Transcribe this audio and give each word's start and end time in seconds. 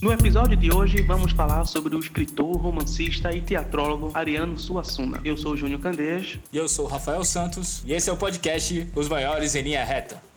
No 0.00 0.12
episódio 0.12 0.56
de 0.56 0.72
hoje, 0.72 1.02
vamos 1.02 1.32
falar 1.32 1.64
sobre 1.64 1.96
o 1.96 1.98
escritor, 1.98 2.56
romancista 2.56 3.32
e 3.34 3.40
teatrólogo 3.40 4.12
Ariano 4.14 4.56
Suassuna. 4.56 5.20
Eu 5.24 5.36
sou 5.36 5.54
o 5.54 5.56
Júnior 5.56 5.80
Candeias. 5.80 6.38
E 6.52 6.56
eu 6.56 6.68
sou 6.68 6.84
o 6.84 6.88
Rafael 6.88 7.24
Santos. 7.24 7.82
E 7.84 7.92
esse 7.92 8.08
é 8.08 8.12
o 8.12 8.16
podcast 8.16 8.88
Os 8.94 9.08
Maiores 9.08 9.56
em 9.56 9.62
Linha 9.62 9.84
Reta. 9.84 10.27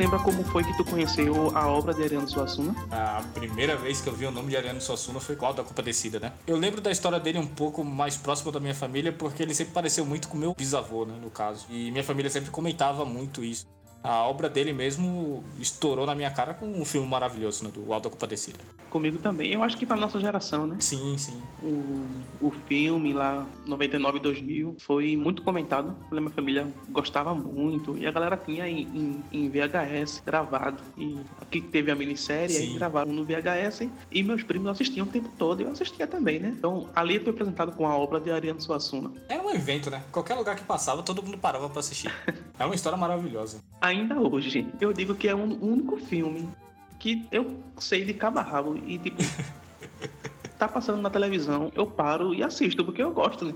Lembra 0.00 0.18
como 0.18 0.42
foi 0.44 0.64
que 0.64 0.74
tu 0.78 0.82
conheceu 0.82 1.54
a 1.54 1.68
obra 1.68 1.92
de 1.92 2.02
Ariano 2.02 2.26
Suassuna? 2.26 2.74
A 2.90 3.22
primeira 3.34 3.76
vez 3.76 4.00
que 4.00 4.08
eu 4.08 4.14
vi 4.14 4.24
o 4.24 4.30
nome 4.30 4.48
de 4.48 4.56
Ariano 4.56 4.80
Suassuna 4.80 5.20
foi 5.20 5.36
com 5.36 5.44
Alta 5.44 5.62
Compadecida, 5.62 6.18
né? 6.18 6.32
Eu 6.46 6.56
lembro 6.56 6.80
da 6.80 6.90
história 6.90 7.20
dele 7.20 7.38
um 7.38 7.46
pouco 7.46 7.84
mais 7.84 8.16
próximo 8.16 8.50
da 8.50 8.58
minha 8.58 8.74
família, 8.74 9.12
porque 9.12 9.42
ele 9.42 9.54
sempre 9.54 9.74
pareceu 9.74 10.06
muito 10.06 10.26
com 10.28 10.38
meu 10.38 10.54
bisavô, 10.54 11.04
né, 11.04 11.12
no 11.20 11.28
caso. 11.28 11.66
E 11.68 11.90
minha 11.90 12.02
família 12.02 12.30
sempre 12.30 12.50
comentava 12.50 13.04
muito 13.04 13.44
isso. 13.44 13.66
A 14.02 14.24
obra 14.24 14.48
dele 14.48 14.72
mesmo 14.72 15.44
estourou 15.58 16.06
na 16.06 16.14
minha 16.14 16.30
cara 16.30 16.54
com 16.54 16.66
um 16.66 16.84
filme 16.84 17.06
maravilhoso, 17.06 17.64
né, 17.64 17.70
do 17.70 17.92
Alta 17.92 18.08
Compadecida. 18.08 18.58
Comigo 18.88 19.18
também. 19.18 19.52
Eu 19.52 19.62
acho 19.62 19.76
que 19.76 19.86
pra 19.86 19.96
nossa 19.96 20.18
geração, 20.18 20.66
né? 20.66 20.76
Sim, 20.80 21.16
sim. 21.16 21.40
O, 21.62 22.48
o 22.48 22.50
filme 22.66 23.12
lá, 23.12 23.46
99 23.66 24.18
e 24.18 24.20
2000, 24.20 24.76
foi 24.80 25.16
muito 25.16 25.42
comentado. 25.42 25.94
A 26.10 26.14
minha 26.14 26.30
família 26.30 26.66
gostava 26.88 27.32
muito. 27.34 27.96
E 27.96 28.06
a 28.06 28.10
galera 28.10 28.36
tinha 28.36 28.68
em, 28.68 28.82
em, 28.82 29.24
em 29.30 29.48
VHS 29.48 30.22
gravado. 30.26 30.82
E 30.98 31.20
aqui 31.40 31.60
teve 31.60 31.92
a 31.92 31.94
minissérie, 31.94 32.56
aí 32.56 32.66
Sim. 32.68 32.74
gravaram 32.74 33.12
no 33.12 33.24
VHS. 33.24 33.88
E 34.10 34.22
meus 34.24 34.42
primos 34.42 34.68
assistiam 34.68 35.06
o 35.06 35.10
tempo 35.10 35.30
todo. 35.38 35.60
E 35.60 35.64
eu 35.64 35.70
assistia 35.70 36.06
também, 36.06 36.40
né? 36.40 36.52
Então, 36.56 36.88
ali 36.96 37.20
foi 37.20 37.32
apresentado 37.32 37.72
com 37.72 37.86
a 37.86 37.96
obra 37.96 38.18
de 38.18 38.32
Ariano 38.32 38.60
Suassuna. 38.60 39.12
Era 39.28 39.40
um 39.40 39.50
evento, 39.50 39.88
né? 39.88 40.02
Qualquer 40.10 40.34
lugar 40.34 40.56
que 40.56 40.64
passava, 40.64 41.02
todo 41.02 41.22
mundo 41.22 41.38
parava 41.38 41.68
pra 41.68 41.80
assistir. 41.80 42.10
É 42.58 42.66
uma 42.66 42.74
história 42.74 42.98
maravilhosa. 42.98 43.62
Ainda 43.90 44.20
hoje, 44.20 44.68
eu 44.80 44.92
digo 44.92 45.16
que 45.16 45.26
é 45.26 45.34
o 45.34 45.42
único 45.42 45.96
filme 45.96 46.48
que 46.96 47.26
eu 47.32 47.58
sei 47.76 48.04
de 48.04 48.14
cabo 48.14 48.38
e 48.86 48.98
tipo. 48.98 49.20
Tá 50.60 50.68
passando 50.68 51.00
na 51.00 51.08
televisão, 51.08 51.72
eu 51.74 51.86
paro 51.86 52.34
e 52.34 52.42
assisto, 52.42 52.84
porque 52.84 53.02
eu 53.02 53.12
gosto, 53.12 53.46
né? 53.46 53.54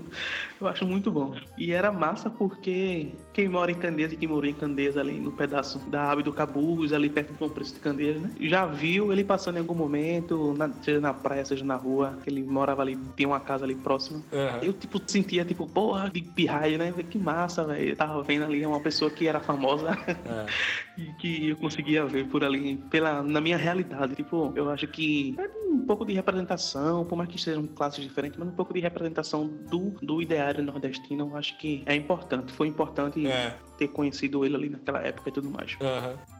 Eu 0.59 0.67
acho 0.67 0.83
muito 0.87 1.11
bom. 1.11 1.35
E 1.55 1.71
era 1.71 1.91
massa 1.91 2.31
porque 2.31 3.11
quem 3.31 3.47
mora 3.47 3.71
em 3.71 3.75
Candeias 3.75 4.11
e 4.11 4.17
quem 4.17 4.27
morou 4.27 4.49
em 4.49 4.55
Candeias, 4.55 4.97
ali 4.97 5.19
no 5.19 5.31
pedaço 5.31 5.77
da 5.87 6.09
Ave 6.09 6.23
do 6.23 6.33
Cabuz, 6.33 6.91
ali 6.91 7.07
perto 7.07 7.31
do 7.33 7.37
Bom 7.37 7.49
Preço 7.49 7.75
de 7.75 7.79
Candeias, 7.79 8.19
né? 8.19 8.31
Já 8.39 8.65
viu 8.65 9.13
ele 9.13 9.23
passando 9.23 9.57
em 9.57 9.59
algum 9.59 9.75
momento, 9.75 10.55
na- 10.57 10.71
seja 10.81 10.99
na 10.99 11.13
praia, 11.13 11.45
seja 11.45 11.63
na 11.63 11.75
rua, 11.75 12.17
que 12.23 12.29
ele 12.31 12.41
morava 12.41 12.81
ali, 12.81 12.97
tinha 13.15 13.27
uma 13.29 13.39
casa 13.39 13.65
ali 13.65 13.75
próxima. 13.75 14.23
Aham. 14.33 14.59
Eu, 14.63 14.73
tipo, 14.73 14.99
sentia, 15.05 15.45
tipo, 15.45 15.67
porra, 15.67 16.09
de 16.09 16.21
pirraia, 16.23 16.75
né? 16.75 16.91
Que 17.07 17.19
massa, 17.19 17.65
velho. 17.65 17.89
Eu 17.89 17.95
tava 17.95 18.23
vendo 18.23 18.45
ali 18.45 18.65
uma 18.65 18.79
pessoa 18.79 19.11
que 19.11 19.27
era 19.27 19.39
famosa 19.39 19.91
É. 20.25 20.45
e 20.97 21.13
que 21.13 21.49
eu 21.49 21.57
conseguia 21.57 22.03
ver 22.03 22.25
por 22.29 22.43
ali, 22.43 22.77
pela, 22.89 23.21
na 23.21 23.39
minha 23.39 23.57
realidade. 23.57 24.15
Tipo, 24.15 24.51
eu 24.55 24.71
acho 24.71 24.87
que 24.87 25.35
um 25.75 25.85
pouco 25.85 26.05
de 26.05 26.13
representação, 26.13 27.05
por 27.05 27.15
mais 27.17 27.29
que 27.29 27.39
sejam 27.39 27.65
classes 27.67 28.03
diferentes, 28.03 28.37
mas 28.39 28.47
um 28.47 28.51
pouco 28.51 28.73
de 28.73 28.79
representação 28.79 29.47
do, 29.47 29.91
do 30.01 30.21
ideário 30.21 30.63
nordestino, 30.63 31.29
eu 31.31 31.37
acho 31.37 31.57
que 31.57 31.83
é 31.85 31.95
importante. 31.95 32.51
Foi 32.53 32.67
importante 32.67 33.25
É. 33.27 33.55
ter 33.77 33.87
conhecido 33.89 34.45
ele 34.45 34.55
ali 34.55 34.69
naquela 34.69 34.99
época 34.99 35.29
e 35.29 35.31
tudo 35.31 35.49
mais. 35.49 35.77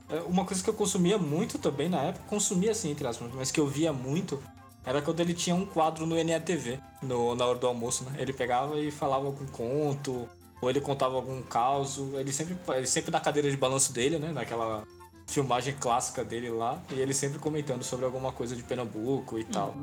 É, 0.09 0.19
Uma 0.21 0.45
coisa 0.45 0.63
que 0.63 0.69
eu 0.69 0.73
consumia 0.73 1.17
muito 1.17 1.57
também 1.57 1.89
na 1.89 2.01
época, 2.01 2.25
consumia 2.27 2.71
assim, 2.71 2.91
entre 2.91 3.05
aspas, 3.07 3.29
mas 3.33 3.51
que 3.51 3.59
eu 3.59 3.67
via 3.67 3.91
muito, 3.91 4.41
era 4.85 5.01
quando 5.01 5.19
ele 5.19 5.33
tinha 5.33 5.55
um 5.55 5.65
quadro 5.65 6.05
no 6.05 6.15
NETV, 6.15 6.79
no, 7.01 7.35
na 7.35 7.45
hora 7.45 7.57
do 7.57 7.67
almoço, 7.67 8.03
né? 8.05 8.15
Ele 8.19 8.31
pegava 8.31 8.79
e 8.79 8.91
falava 8.91 9.25
algum 9.25 9.45
conto, 9.47 10.29
ou 10.61 10.69
ele 10.69 10.79
contava 10.79 11.15
algum 11.15 11.41
caos, 11.41 11.97
ele 12.13 12.31
sempre, 12.31 12.55
ele 12.75 12.87
sempre 12.87 13.11
na 13.11 13.19
cadeira 13.19 13.49
de 13.49 13.57
balanço 13.57 13.91
dele, 13.91 14.17
né? 14.19 14.31
Naquela 14.31 14.83
filmagem 15.25 15.75
clássica 15.79 16.23
dele 16.23 16.49
lá, 16.49 16.81
e 16.91 16.99
ele 16.99 17.13
sempre 17.13 17.39
comentando 17.39 17.83
sobre 17.83 18.05
alguma 18.05 18.31
coisa 18.31 18.55
de 18.55 18.63
Pernambuco 18.63 19.39
e 19.39 19.43
tal. 19.43 19.75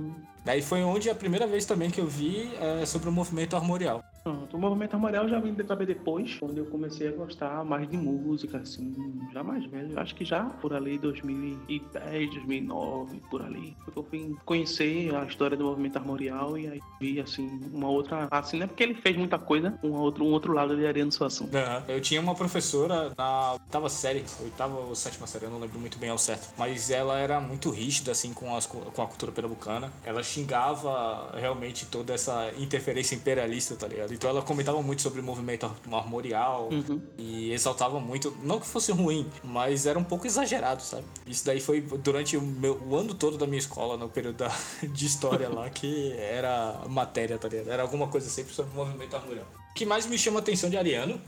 Daí 0.44 0.62
foi 0.62 0.82
onde 0.82 1.10
a 1.10 1.14
primeira 1.14 1.46
vez 1.46 1.64
também 1.64 1.90
que 1.90 2.00
eu 2.00 2.06
vi 2.06 2.50
é, 2.60 2.86
sobre 2.86 3.08
o 3.08 3.12
movimento 3.12 3.56
armorial. 3.56 4.02
Pronto, 4.24 4.56
o 4.56 4.60
movimento 4.60 4.94
armorial 4.94 5.28
já 5.28 5.40
vim 5.40 5.54
saber 5.66 5.86
depois, 5.86 6.36
quando 6.38 6.56
eu 6.56 6.66
comecei 6.66 7.08
a 7.08 7.12
gostar 7.12 7.64
mais 7.64 7.88
de 7.88 7.96
música, 7.96 8.58
assim, 8.58 8.94
já 9.32 9.42
mais 9.42 9.64
velho. 9.66 9.98
Acho 9.98 10.14
que 10.14 10.24
já 10.24 10.44
por 10.44 10.72
ali, 10.72 10.96
2010, 10.98 12.30
2009, 12.30 13.20
por 13.28 13.42
ali. 13.42 13.76
Eu 13.96 14.04
fui 14.04 14.36
conhecer 14.44 15.12
a 15.14 15.24
história 15.24 15.56
do 15.56 15.64
movimento 15.64 15.96
armorial 15.96 16.56
e 16.56 16.68
aí 16.68 16.80
vi, 17.00 17.20
assim, 17.20 17.60
uma 17.72 17.88
outra. 17.88 18.28
Assim, 18.30 18.58
não 18.58 18.64
é 18.64 18.66
porque 18.68 18.82
ele 18.84 18.94
fez 18.94 19.16
muita 19.16 19.38
coisa, 19.38 19.76
um 19.82 19.92
outro, 19.92 20.24
um 20.24 20.30
outro 20.30 20.52
lado 20.52 20.76
de 20.76 20.86
Ariano 20.86 21.10
Suassuna. 21.10 21.84
Eu 21.88 22.00
tinha 22.00 22.20
uma 22.20 22.34
professora 22.34 23.12
na 23.18 23.54
oitava 23.54 23.88
série, 23.88 24.24
oitava 24.40 24.78
ou 24.78 24.94
sétima 24.94 25.26
série, 25.26 25.46
eu 25.46 25.50
não 25.50 25.58
lembro 25.58 25.80
muito 25.80 25.98
bem 25.98 26.10
ao 26.10 26.18
certo. 26.18 26.48
Mas 26.56 26.90
ela 26.90 27.18
era 27.18 27.40
muito 27.40 27.70
rígida, 27.70 28.12
assim, 28.12 28.32
com, 28.32 28.54
as, 28.54 28.66
com 28.66 29.02
a 29.02 29.06
cultura 29.06 29.32
pernambucana. 29.32 29.92
Ela 30.04 30.22
xingava 30.22 31.32
realmente 31.36 31.86
toda 31.86 32.14
essa 32.14 32.52
interferência 32.56 33.16
imperialista, 33.16 33.74
tá 33.74 33.88
ligado? 33.88 34.11
Então 34.14 34.28
ela 34.30 34.42
comentava 34.42 34.80
muito 34.82 35.02
sobre 35.02 35.20
o 35.20 35.22
movimento 35.22 35.70
armorial 35.92 36.68
Uhum. 36.70 37.00
e 37.18 37.52
exaltava 37.52 37.98
muito, 38.00 38.36
não 38.42 38.60
que 38.60 38.66
fosse 38.66 38.92
ruim, 38.92 39.26
mas 39.42 39.86
era 39.86 39.98
um 39.98 40.04
pouco 40.04 40.26
exagerado, 40.26 40.82
sabe? 40.82 41.04
Isso 41.26 41.44
daí 41.44 41.60
foi 41.60 41.80
durante 41.80 42.36
o, 42.36 42.42
meu, 42.42 42.80
o 42.86 42.96
ano 42.96 43.14
todo 43.14 43.36
da 43.38 43.46
minha 43.46 43.58
escola, 43.58 43.96
no 43.96 44.08
período 44.08 44.36
da- 44.38 44.54
de 44.82 45.06
história 45.06 45.48
lá, 45.48 45.68
que 45.70 46.12
era 46.18 46.80
matéria, 46.88 47.38
tá 47.38 47.48
ligado? 47.48 47.70
Era 47.70 47.82
alguma 47.82 48.08
coisa 48.08 48.28
sempre 48.28 48.52
sobre 48.54 48.72
o 48.72 48.76
movimento 48.76 49.14
armorial. 49.16 49.46
O 49.70 49.74
que 49.74 49.86
mais 49.86 50.06
me 50.06 50.18
chama 50.18 50.38
a 50.38 50.42
atenção 50.42 50.68
de 50.68 50.76
Ariano 50.76 51.20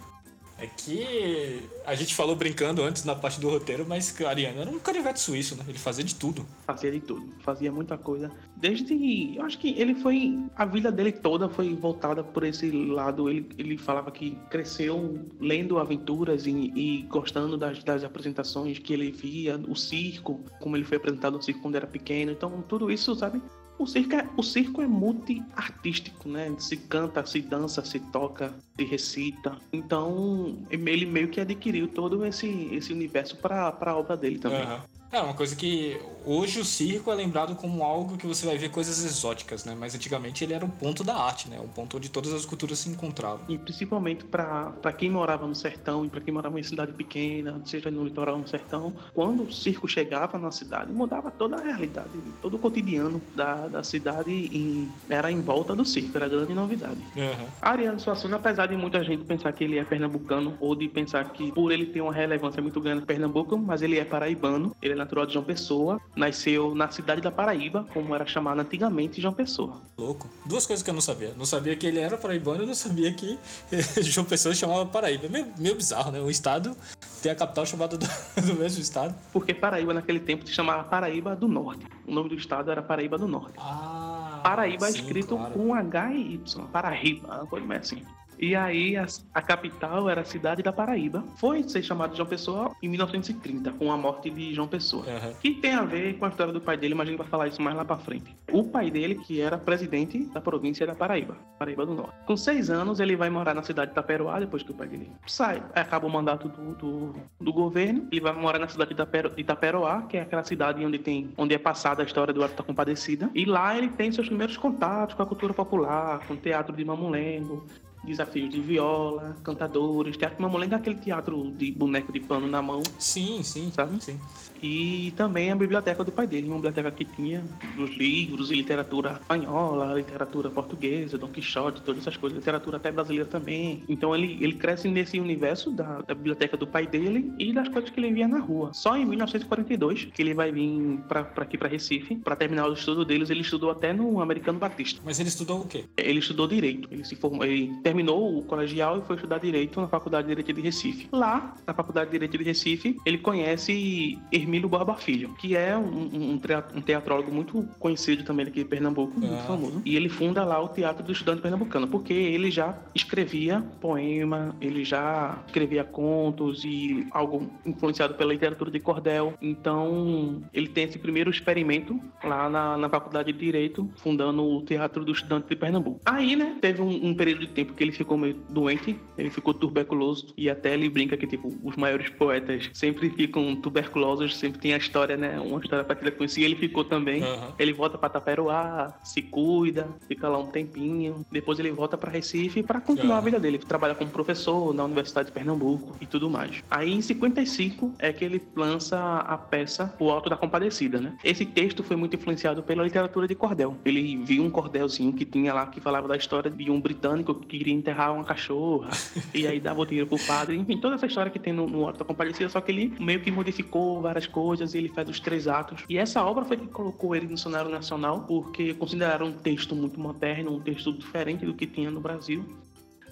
é 0.59 0.66
que 0.66 1.69
a 1.84 1.94
gente 1.94 2.15
falou 2.15 2.37
brincando 2.37 2.82
antes 2.82 3.04
na 3.04 3.15
parte 3.15 3.41
do 3.41 3.48
roteiro, 3.48 3.84
mas 3.87 4.10
que 4.10 4.22
o 4.22 4.28
Ariano 4.28 4.60
era 4.60 4.70
um 4.70 4.78
canivete 4.78 5.20
suíço, 5.20 5.56
né? 5.56 5.65
Ele 5.69 5.78
fazia 5.78 6.04
de 6.04 6.15
tudo. 6.15 6.47
Fazia 6.66 6.92
de 6.92 7.00
tudo, 7.00 7.28
fazia 7.41 7.72
muita 7.72 7.98
coisa. 7.98 8.31
Desde. 8.56 9.37
Eu 9.37 9.44
acho 9.44 9.59
que 9.59 9.78
ele 9.78 9.94
foi. 9.97 10.38
A 10.54 10.64
vida 10.64 10.93
dele 10.93 11.12
toda 11.12 11.48
foi 11.48 11.75
voltada 11.75 12.22
por 12.22 12.44
esse 12.44 12.70
lado. 12.70 13.28
Ele, 13.28 13.48
ele 13.59 13.76
falava 13.76 14.10
que 14.10 14.38
cresceu 14.48 15.26
lendo 15.41 15.78
aventuras 15.78 16.47
e, 16.47 16.72
e 16.75 17.03
gostando 17.03 17.59
das, 17.59 17.82
das 17.82 18.04
apresentações 18.04 18.78
que 18.78 18.93
ele 18.93 19.10
via, 19.10 19.60
o 19.69 19.75
circo, 19.75 20.41
como 20.60 20.76
ele 20.76 20.84
foi 20.84 20.97
apresentado 20.98 21.37
no 21.37 21.43
circo 21.43 21.62
quando 21.62 21.75
era 21.75 21.87
pequeno. 21.87 22.31
Então, 22.31 22.62
tudo 22.62 22.91
isso, 22.91 23.14
sabe? 23.14 23.43
O 23.79 23.87
circo 23.87 24.15
é, 24.15 24.29
o 24.37 24.43
circo 24.43 24.83
é 24.83 24.87
multi-artístico, 24.87 26.29
né? 26.29 26.55
Se 26.59 26.77
canta, 26.77 27.27
se 27.27 27.41
dança, 27.41 27.85
se 27.85 27.99
toca, 27.99 28.55
se 28.79 28.85
recita. 28.85 29.59
Então, 29.73 30.59
ele 30.71 31.07
meio 31.07 31.29
que 31.29 31.41
adquiriu 31.41 31.89
todo 31.89 32.25
esse, 32.25 32.69
esse 32.73 32.93
universo 32.93 33.37
para 33.37 33.77
a 33.81 33.97
obra 33.97 34.17
dele 34.17 34.39
também. 34.39 34.62
Aham. 34.62 34.83
É 35.14 35.20
uma 35.20 35.32
coisa 35.32 35.54
que 35.54 35.97
hoje 36.26 36.58
o 36.58 36.64
circo 36.64 37.08
é 37.08 37.14
lembrado 37.14 37.54
como 37.54 37.84
algo 37.84 38.16
que 38.16 38.26
você 38.26 38.44
vai 38.44 38.58
ver 38.58 38.69
coisas 38.70 39.04
exóticas, 39.04 39.64
né? 39.64 39.72
Mas 39.78 39.94
antigamente 39.94 40.42
ele 40.42 40.52
era 40.52 40.64
o 40.64 40.69
ponto 40.69 41.04
da 41.04 41.14
arte, 41.14 41.48
né? 41.48 41.60
O 41.60 41.69
ponto 41.69 41.98
onde 41.98 42.10
todas 42.10 42.32
as 42.32 42.44
culturas 42.44 42.80
se 42.80 42.88
encontravam. 42.88 43.44
E 43.48 43.56
principalmente 43.56 44.25
para 44.25 44.92
quem 44.98 45.08
morava 45.08 45.47
no 45.47 45.54
sertão 45.54 46.04
e 46.04 46.08
para 46.08 46.20
quem 46.20 46.34
morava 46.34 46.58
em 46.58 46.64
cidade 46.64 46.92
pequena, 46.92 47.62
seja 47.64 47.92
no 47.92 48.02
litoral 48.02 48.34
ou 48.34 48.41
no 48.41 48.48
sertão, 48.48 48.92
quando 49.12 49.44
o 49.44 49.52
circo 49.52 49.86
chegava 49.86 50.36
na 50.36 50.50
cidade, 50.50 50.92
mudava 50.92 51.31
toda 51.31 51.58
a 51.58 51.62
realidade, 51.62 52.10
todo 52.42 52.56
o 52.56 52.58
cotidiano 52.58 53.22
da, 53.36 53.69
da 53.69 53.84
cidade 53.84 54.32
e 54.32 54.88
era 55.08 55.31
em 55.31 55.41
volta 55.41 55.76
do 55.76 55.84
circo, 55.84 56.16
era 56.16 56.28
grande 56.28 56.54
novidade. 56.54 56.98
Aham. 57.16 57.46
Ariano 57.62 58.00
Suassuna, 58.00 58.34
apesar 58.34 58.66
de 58.66 58.76
muita 58.76 59.04
gente 59.04 59.22
pensar 59.22 59.52
que 59.52 59.62
ele 59.62 59.78
é 59.78 59.84
pernambucano 59.84 60.56
ou 60.58 60.75
de 60.75 60.88
pensar 60.88 61.31
que 61.31 61.52
por 61.52 61.70
ele 61.70 61.87
ter 61.87 62.00
uma 62.00 62.12
relevância 62.12 62.60
muito 62.60 62.81
grande 62.81 63.05
em 63.05 63.06
Pernambuco, 63.06 63.56
mas 63.56 63.81
ele 63.81 63.96
é 63.96 64.05
paraibano, 64.05 64.75
ele 64.82 64.94
é 64.94 65.04
natural 65.05 65.27
de 65.27 65.35
João 65.35 65.45
Pessoa, 65.45 66.01
nasceu 66.17 66.75
na 66.75 66.91
cidade 66.91 67.21
da 67.21 67.31
Paraíba, 67.31 67.87
como 67.93 68.15
era 68.15 68.27
chamada 68.27 68.62
antigamente 68.62 69.21
João 69.21 69.35
Pessoa. 69.35 69.83
Louco. 69.97 70.29
Duas 70.45 70.67
coisas 70.67 70.83
que 70.83 70.91
eu 70.91 70.95
não 70.95 71.01
sabia. 71.01 71.33
Não 71.37 71.45
sabia 71.45 71.77
que 71.77 71.87
ele 71.87 72.01
era 72.01 72.17
paraibano 72.17 72.65
e 72.65 72.67
não 72.67 72.75
sabia 72.75 73.12
que 73.12 73.39
João 74.03 74.25
Pessoa 74.25 74.55
chamava 74.55 74.87
Paraíba. 74.87 75.29
Meio, 75.29 75.47
meio 75.59 75.75
bizarro, 75.77 76.11
né? 76.11 76.21
Um 76.21 76.31
estado 76.31 76.77
tem 77.23 77.31
a 77.31 77.35
capital 77.35 77.65
chamada 77.65 77.97
do, 77.97 78.06
do 78.43 78.55
mesmo 78.55 78.83
estado. 78.83 79.15
Porque 79.33 79.55
Paraíba 79.55 79.95
naquele 79.95 80.21
tempo 80.21 80.47
se 80.47 80.53
chamava 80.53 80.85
Paraíba 80.85 81.37
do 81.37 81.47
Norte. 81.47 81.87
O 82.06 82.12
nome 82.12 82.29
do 82.29 82.35
estado 82.35 82.71
era 82.71 82.83
Paraíba 82.83 83.17
do 83.17 83.29
Norte. 83.29 83.55
Ah. 83.59 84.41
Paraíba 84.43 84.89
é 84.89 84.93
sim, 84.93 84.99
escrito 84.99 85.37
claro. 85.37 85.55
com 85.55 85.75
H 85.75 86.12
e 86.12 86.35
Y. 86.35 86.67
Paraíba, 86.67 87.29
uma 87.29 87.47
coisa 87.47 87.67
mais 87.67 87.83
assim. 87.83 88.03
E 88.38 88.54
aí 88.54 88.96
a, 88.96 89.06
a, 89.32 89.42
capital 89.42 90.08
era 90.08 90.22
a 90.22 90.25
cidade 90.25 90.62
da 90.62 90.72
Paraíba. 90.72 91.25
Foi 91.36 91.62
ser 91.62 91.82
chamado 91.82 92.16
João 92.16 92.28
Pessoa 92.28 92.70
em 92.82 92.88
1930, 92.88 93.72
com 93.72 93.92
a 93.92 93.96
morte 93.96 94.31
de 94.31 94.54
João 94.54 94.69
Pessoa. 94.69 95.04
Uhum. 95.06 95.34
Que 95.40 95.54
tem 95.54 95.75
a 95.75 95.82
ver 95.82 96.14
com 96.19 96.26
a 96.26 96.28
história 96.28 96.52
do 96.52 96.60
pai 96.60 96.76
dele, 96.76 96.94
mas 96.94 97.06
a 97.06 97.10
gente 97.10 97.19
vai 97.19 97.26
falar 97.26 97.48
isso 97.48 97.62
mais 97.62 97.76
lá 97.76 97.84
pra 97.84 97.96
frente. 97.96 98.34
O 98.52 98.64
pai 98.64 98.90
dele, 98.90 99.16
que 99.16 99.40
era 99.40 99.58
presidente 99.58 100.25
da 100.26 100.40
província 100.40 100.86
da 100.86 100.94
Paraíba, 100.94 101.36
Paraíba 101.58 101.86
do 101.86 101.94
Norte. 101.94 102.14
Com 102.26 102.36
seis 102.36 102.70
anos, 102.70 103.00
ele 103.00 103.16
vai 103.16 103.31
morar 103.31 103.54
na 103.54 103.62
cidade 103.62 103.88
de 103.88 103.92
Itaperoá, 103.92 104.40
depois 104.40 104.62
que 104.62 104.70
o 104.70 104.75
pai 104.75 104.88
dele 104.88 105.10
sai. 105.26 105.62
Acaba 105.75 106.06
o 106.06 106.10
mandato 106.10 106.48
do, 106.48 106.75
do, 106.75 107.14
do 107.40 107.52
governo. 107.52 108.08
Ele 108.10 108.20
vai 108.20 108.32
morar 108.32 108.58
na 108.58 108.69
cidade 108.69 108.94
de 108.94 109.40
Itaperoá, 109.40 110.02
que 110.02 110.16
é 110.16 110.22
aquela 110.22 110.44
cidade 110.44 110.84
onde 110.84 110.98
tem 110.98 111.32
onde 111.36 111.54
é 111.54 111.58
passada 111.58 112.02
a 112.02 112.06
história 112.06 112.32
do 112.32 112.42
Alto 112.42 112.56
da 112.56 112.62
Compadecida. 112.62 113.31
E 113.34 113.44
lá 113.44 113.76
ele 113.76 113.88
tem 113.88 114.10
seus 114.12 114.28
primeiros 114.28 114.56
contatos 114.56 115.14
com 115.14 115.22
a 115.22 115.26
cultura 115.26 115.52
popular, 115.52 116.20
com 116.26 116.34
o 116.34 116.36
teatro 116.36 116.75
de 116.75 116.84
Mamulengo, 116.84 117.66
desafios 118.06 118.51
de 118.51 118.61
viola, 118.61 119.37
cantadores, 119.43 120.17
teatro 120.17 120.43
mamulengo 120.43 120.75
aquele 120.75 120.97
teatro 120.97 121.51
de 121.53 121.73
boneco 121.73 122.12
de 122.12 122.21
pano 122.21 122.47
na 122.47 122.62
mão. 122.62 122.83
Sim, 122.99 123.43
sim, 123.43 123.71
sabe? 123.73 124.03
Sim. 124.03 124.19
E 124.62 125.12
também 125.15 125.53
a 125.53 125.55
biblioteca 125.55 126.03
do 126.03 126.11
pai 126.11 126.27
dele, 126.27 126.47
uma 126.47 126.56
biblioteca 126.56 126.91
que 126.91 127.05
tinha 127.05 127.45
os 127.79 127.91
livros 127.97 128.51
e 128.51 128.55
literatura 128.55 129.19
espanhola, 129.21 129.93
literatura 129.93 130.49
portuguesa, 130.49 131.19
Don 131.19 131.29
Quixote, 131.29 131.83
todas 131.83 132.01
essas 132.01 132.17
coisas, 132.17 132.39
literatura 132.39 132.79
até 132.79 132.91
brasileira 132.91 133.27
também. 133.29 133.83
Então 133.87 134.15
ele, 134.15 134.39
ele 134.41 134.55
cresce 134.55 134.89
nesse 134.89 135.21
universo 135.21 135.71
da, 135.71 136.01
da 136.01 136.15
biblioteca 136.15 136.56
do 136.56 136.67
pai 136.67 136.87
dele 136.87 137.31
e 137.39 137.53
das 137.53 137.69
coisas 137.69 137.91
que 137.91 138.01
ele 138.01 138.11
via 138.12 138.27
na 138.27 138.39
rua. 138.39 138.71
Só 138.73 138.97
em 138.97 139.05
1942 139.05 140.06
que 140.06 140.23
ele 140.23 140.33
vai 140.33 140.51
vir 140.51 140.99
para 141.09 141.29
aqui 141.37 141.59
para 141.59 141.69
Recife 141.69 142.17
para 142.17 142.35
terminar 142.35 142.67
o 142.67 142.73
estudo 142.73 143.05
deles. 143.05 143.29
Ele 143.29 143.43
estudou 143.43 143.71
até 143.71 143.93
no 143.93 144.23
Americano 144.23 144.59
Batista. 144.59 145.01
Mas 145.05 145.21
ele 145.21 145.29
estudou 145.29 145.61
o 145.61 145.67
quê? 145.67 145.85
Ele 145.97 146.21
estudou 146.21 146.49
direito. 146.49 146.89
Ele 146.91 147.05
se 147.05 147.17
formou, 147.17 147.45
ele 147.45 147.71
terminou 147.94 148.38
o 148.38 148.43
colegial 148.43 148.99
e 148.99 149.02
foi 149.02 149.14
estudar 149.14 149.38
direito 149.38 149.81
na 149.81 149.87
Faculdade 149.87 150.26
de 150.26 150.35
Direito 150.35 150.52
de 150.52 150.61
Recife. 150.61 151.08
Lá, 151.12 151.55
na 151.64 151.73
Faculdade 151.73 152.06
de 152.06 152.12
Direito 152.12 152.37
de 152.37 152.43
Recife, 152.43 152.96
ele 153.06 153.19
conhece 153.19 154.19
Hermílio 154.32 154.69
Borba 154.69 154.96
Filho, 154.96 155.32
que 155.38 155.56
é 155.56 155.76
um, 155.76 155.82
um, 155.82 156.41
um 156.75 156.81
teatrólogo 156.81 157.31
muito 157.31 157.64
conhecido 157.79 158.25
também 158.25 158.46
aqui 158.46 158.64
de 158.64 158.69
Pernambuco, 158.69 159.19
muito 159.19 159.35
ah. 159.35 159.44
famoso. 159.46 159.81
E 159.85 159.94
ele 159.94 160.08
funda 160.08 160.44
lá 160.44 160.61
o 160.61 160.69
Teatro 160.69 161.05
do 161.05 161.12
Estudante 161.12 161.41
Pernambucano, 161.41 161.87
porque 161.87 162.12
ele 162.12 162.50
já 162.50 162.76
escrevia 162.94 163.61
poema, 163.81 164.56
ele 164.61 164.85
já 164.85 165.38
escrevia 165.46 165.85
contos 165.85 166.64
e 166.64 167.06
algo 167.12 167.49
influenciado 167.64 168.14
pela 168.14 168.32
literatura 168.32 168.73
de 168.73 168.81
cordel. 168.81 169.35
Então, 169.41 170.43
ele 170.52 170.67
tem 170.67 170.85
esse 170.85 170.99
primeiro 170.99 171.31
experimento 171.31 172.00
lá 172.25 172.49
na, 172.50 172.76
na 172.76 172.88
Faculdade 172.88 173.32
de 173.32 173.38
Direito, 173.38 173.88
fundando 173.96 174.43
o 174.43 174.62
Teatro 174.62 175.05
do 175.05 175.12
Estudante 175.12 175.49
de 175.49 175.55
Pernambuco. 175.55 176.00
Aí, 176.05 176.35
né, 176.35 176.56
teve 176.61 176.82
um, 176.82 177.08
um 177.08 177.14
período 177.14 177.41
de 177.41 177.49
tempo 177.49 177.73
que 177.73 177.83
ele 177.84 177.92
ficou 177.92 178.16
meio 178.16 178.34
doente, 178.48 178.98
ele 179.16 179.31
ficou 179.31 179.54
tuberculoso 179.54 180.32
e 180.36 180.50
até 180.50 180.75
ele 180.75 180.88
brinca 180.88 181.16
que 181.16 181.26
tipo 181.26 181.54
os 181.62 181.76
maiores 181.76 182.08
poetas 182.10 182.70
sempre 182.72 183.10
ficam 183.10 183.54
tuberculosos, 183.56 184.36
sempre 184.36 184.58
tem 184.60 184.75
a 184.75 184.76
história, 184.76 185.16
né, 185.16 185.38
uma 185.38 185.60
história 185.60 185.84
parecida 185.84 186.10
com 186.10 186.25
isso. 186.25 186.40
E 186.40 186.44
ele 186.44 186.56
ficou 186.56 186.84
também. 186.84 187.22
Uhum. 187.22 187.52
Ele 187.58 187.72
volta 187.72 187.98
para 187.98 188.08
Taperoá, 188.08 188.94
se 189.02 189.22
cuida, 189.22 189.88
fica 190.08 190.28
lá 190.28 190.38
um 190.38 190.46
tempinho, 190.46 191.25
depois 191.31 191.58
ele 191.58 191.70
volta 191.70 191.96
para 191.96 192.10
Recife 192.10 192.62
para 192.62 192.81
continuar 192.81 193.14
uhum. 193.14 193.19
a 193.19 193.25
vida 193.25 193.40
dele, 193.40 193.58
trabalha 193.58 193.94
como 193.94 194.10
professor 194.10 194.72
na 194.75 194.84
Universidade 194.84 195.28
de 195.28 195.32
Pernambuco 195.32 195.96
e 196.00 196.06
tudo 196.06 196.31
mais. 196.31 196.62
Aí 196.70 196.92
em 196.92 197.00
55 197.00 197.94
é 197.98 198.12
que 198.12 198.25
ele 198.25 198.42
lança 198.56 198.98
a 199.19 199.36
peça 199.36 199.94
O 199.98 200.10
Alto 200.10 200.31
da 200.31 200.36
Compadecida, 200.36 201.00
né? 201.00 201.16
Esse 201.22 201.44
texto 201.44 201.82
foi 201.82 201.96
muito 201.96 202.16
influenciado 202.16 202.62
pela 202.62 202.82
literatura 202.82 203.26
de 203.26 203.34
cordel. 203.34 203.76
Ele 203.84 204.16
viu 204.16 204.42
um 204.42 204.50
cordelzinho 204.50 205.12
que 205.12 205.25
tinha 205.25 205.52
lá 205.52 205.66
que 205.66 205.81
falava 205.81 206.08
da 206.08 206.16
história 206.16 206.50
de 206.50 206.70
um 206.70 206.81
britânico 206.81 207.34
que 207.34 207.58
queria 207.58 207.74
enterrar 207.75 208.15
uma 208.15 208.25
cachorra 208.25 208.91
e 209.32 209.47
aí 209.47 209.61
dava 209.61 209.81
o 209.81 209.87
dinheiro 209.87 210.09
pro 210.09 210.19
padre. 210.19 210.56
Enfim, 210.56 210.79
toda 210.79 210.94
essa 210.94 211.06
história 211.06 211.31
que 211.31 211.38
tem 211.38 211.53
no, 211.53 211.67
no 211.67 211.93
da 211.93 212.05
Compadecida, 212.05 212.49
só 212.49 212.61
que 212.61 212.73
ele 212.73 212.94
meio 212.99 213.21
que 213.21 213.31
modificou 213.31 214.00
várias 214.00 214.26
coisas 214.26 214.75
e 214.75 214.79
ele 214.79 214.88
faz 214.88 215.09
os 215.09 215.21
três 215.21 215.47
atos. 215.47 215.85
E 215.88 215.99
essa 215.99 216.23
obra 216.23 216.44
foi 216.44 216.56
que 216.56 216.67
colocou 216.67 217.15
ele 217.15 217.26
no 217.26 217.38
cenário 217.38 217.71
nacional, 217.71 218.25
porque 218.26 218.75
consideraram 218.75 219.26
um 219.26 219.32
texto 219.32 219.75
muito 219.75 219.99
moderno, 220.00 220.55
um 220.55 220.61
texto 220.61 220.93
diferente 220.93 221.44
do 221.44 221.55
que 221.55 221.67
tinha 221.67 221.91
no 221.91 222.00
Brasil 222.00 222.44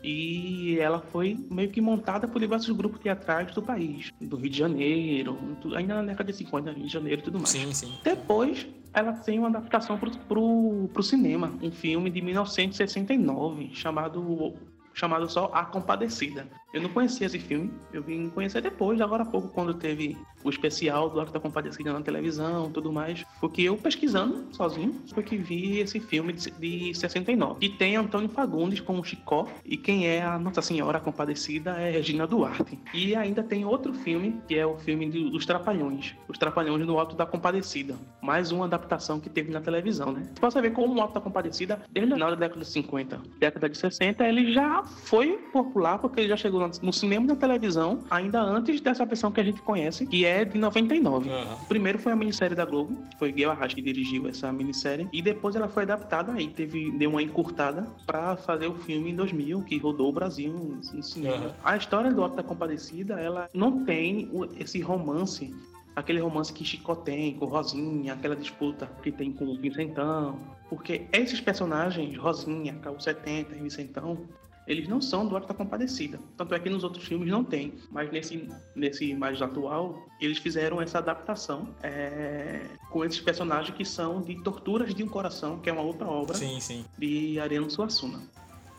e 0.02 0.78
ela 0.78 1.00
foi 1.00 1.38
meio 1.50 1.70
que 1.70 1.80
montada 1.80 2.26
por 2.26 2.40
diversos 2.40 2.74
grupos 2.76 3.00
teatrais 3.00 3.54
do 3.54 3.62
país, 3.62 4.10
do 4.20 4.36
Rio 4.36 4.50
de 4.50 4.58
Janeiro, 4.58 5.38
ainda 5.74 5.94
na 5.96 6.02
década 6.02 6.32
de 6.32 6.38
50, 6.38 6.72
Rio 6.72 6.86
de 6.86 6.92
Janeiro 6.92 7.20
e 7.20 7.24
tudo 7.24 7.38
mais. 7.38 7.50
Sim, 7.50 7.72
sim. 7.72 7.92
Depois, 8.02 8.66
ela 8.92 9.12
tem 9.12 9.38
uma 9.38 9.48
adaptação 9.48 9.98
para 9.98 10.38
o 10.38 11.02
cinema, 11.02 11.52
um 11.62 11.70
filme 11.70 12.10
de 12.10 12.20
1969 12.20 13.70
chamado 13.72 14.54
chamado 14.94 15.28
só 15.28 15.50
A 15.54 15.64
Compadecida. 15.64 16.46
Eu 16.72 16.80
não 16.80 16.88
conhecia 16.88 17.26
esse 17.26 17.38
filme, 17.38 17.70
eu 17.92 18.02
vim 18.02 18.30
conhecer 18.30 18.62
depois, 18.62 19.00
agora 19.00 19.24
há 19.24 19.26
pouco, 19.26 19.48
quando 19.48 19.74
teve 19.74 20.16
o 20.42 20.48
especial 20.48 21.10
do 21.10 21.20
Arco 21.20 21.32
da 21.32 21.38
Compadecida 21.38 21.92
na 21.92 22.00
televisão 22.00 22.70
tudo 22.70 22.90
mais. 22.92 23.24
Porque 23.40 23.62
eu 23.62 23.76
pesquisando 23.76 24.46
sozinho, 24.52 24.94
foi 25.12 25.22
que 25.22 25.36
vi 25.36 25.80
esse 25.80 26.00
filme 26.00 26.32
de, 26.32 26.50
de 26.50 26.94
69. 26.94 27.58
E 27.60 27.68
tem 27.68 27.96
Antônio 27.96 28.28
Fagundes 28.28 28.80
como 28.80 29.04
Chicó, 29.04 29.46
e 29.64 29.76
quem 29.76 30.06
é 30.06 30.22
a 30.22 30.38
Nossa 30.38 30.62
Senhora 30.62 30.98
Compadecida 30.98 31.72
é 31.72 31.90
Regina 31.90 32.26
Duarte. 32.26 32.78
E 32.94 33.14
ainda 33.14 33.42
tem 33.42 33.64
outro 33.64 33.92
filme, 33.92 34.40
que 34.48 34.54
é 34.54 34.64
o 34.64 34.78
filme 34.78 35.10
de, 35.10 35.30
dos 35.30 35.44
Trapalhões, 35.44 36.14
Os 36.28 36.38
Trapalhões 36.38 36.86
no 36.86 36.98
Alto 36.98 37.14
da 37.14 37.26
Compadecida. 37.26 37.96
Mais 38.22 38.50
uma 38.50 38.64
adaptação 38.64 39.20
que 39.20 39.28
teve 39.28 39.52
na 39.52 39.60
televisão, 39.60 40.12
né? 40.12 40.22
Você 40.24 40.40
pode 40.40 40.54
saber 40.54 40.70
como 40.70 40.94
o 40.94 41.00
Alto 41.00 41.14
da 41.14 41.20
Compadecida, 41.20 41.82
desde 41.90 42.14
final 42.14 42.30
da 42.30 42.36
década 42.36 42.60
de 42.60 42.66
50, 42.66 43.20
década 43.38 43.68
de 43.68 43.76
60, 43.76 44.26
ele 44.26 44.52
já 44.52 44.82
foi 44.84 45.38
popular, 45.52 45.98
porque 45.98 46.20
ele 46.20 46.28
já 46.28 46.36
chegou 46.36 46.61
no 46.82 46.92
cinema 46.92 47.24
e 47.24 47.28
na 47.28 47.36
televisão, 47.36 48.00
ainda 48.10 48.40
antes 48.40 48.80
dessa 48.80 49.04
versão 49.04 49.30
que 49.30 49.40
a 49.40 49.44
gente 49.44 49.60
conhece, 49.62 50.06
que 50.06 50.24
é 50.24 50.44
de 50.44 50.58
99. 50.58 51.28
Uhum. 51.28 51.56
Primeiro 51.68 51.98
foi 51.98 52.12
a 52.12 52.16
minissérie 52.16 52.56
da 52.56 52.64
Globo, 52.64 52.96
foi 53.18 53.32
Guilherme 53.32 53.56
Arras 53.56 53.74
que 53.74 53.82
dirigiu 53.82 54.28
essa 54.28 54.52
minissérie, 54.52 55.08
e 55.12 55.20
depois 55.22 55.56
ela 55.56 55.68
foi 55.68 55.82
adaptada 55.84 56.32
aí, 56.32 56.48
teve, 56.48 56.90
deu 56.92 57.10
uma 57.10 57.22
encurtada 57.22 57.86
para 58.06 58.36
fazer 58.36 58.66
o 58.66 58.74
filme 58.74 59.10
em 59.10 59.16
2000, 59.16 59.62
que 59.62 59.78
rodou 59.78 60.08
o 60.08 60.12
Brasil 60.12 60.52
no 60.52 61.02
cinema. 61.02 61.46
Uhum. 61.46 61.52
A 61.64 61.76
história 61.76 62.12
do 62.12 62.22
Alto 62.22 62.36
da 62.36 62.42
Compadecida, 62.42 63.20
ela 63.20 63.48
não 63.52 63.84
tem 63.84 64.30
esse 64.58 64.80
romance 64.80 65.52
aquele 65.94 66.20
romance 66.20 66.52
que 66.52 66.64
Chico 66.64 66.96
tem 66.96 67.34
com 67.34 67.46
Rosinha, 67.46 68.14
aquela 68.14 68.36
disputa 68.36 68.88
que 69.02 69.12
tem 69.12 69.32
com 69.32 69.44
o 69.44 69.58
Vicentão. 69.58 70.38
Porque 70.68 71.06
esses 71.12 71.40
personagens, 71.40 72.16
Rosinha, 72.16 72.74
Carro 72.82 73.00
70 73.00 73.54
e 73.54 73.60
Vicentão, 73.60 74.18
eles 74.66 74.88
não 74.88 75.00
são 75.00 75.26
do 75.26 75.38
da 75.38 75.54
Compadecida. 75.54 76.20
Tanto 76.36 76.54
é 76.54 76.58
que 76.58 76.70
nos 76.70 76.84
outros 76.84 77.04
filmes 77.04 77.28
não 77.28 77.42
tem. 77.42 77.74
Mas 77.90 78.10
nesse, 78.12 78.48
nesse 78.74 79.14
mais 79.14 79.40
atual, 79.42 80.06
eles 80.20 80.38
fizeram 80.38 80.80
essa 80.80 80.98
adaptação 80.98 81.74
é, 81.82 82.62
com 82.90 83.04
esses 83.04 83.20
personagens 83.20 83.76
que 83.76 83.84
são 83.84 84.20
de 84.20 84.40
Torturas 84.42 84.94
de 84.94 85.02
um 85.02 85.08
Coração, 85.08 85.58
que 85.58 85.68
é 85.68 85.72
uma 85.72 85.82
outra 85.82 86.06
obra 86.06 86.36
sim, 86.36 86.60
sim. 86.60 86.84
de 86.98 87.40
Ariano 87.40 87.70
Suassuna. 87.70 88.18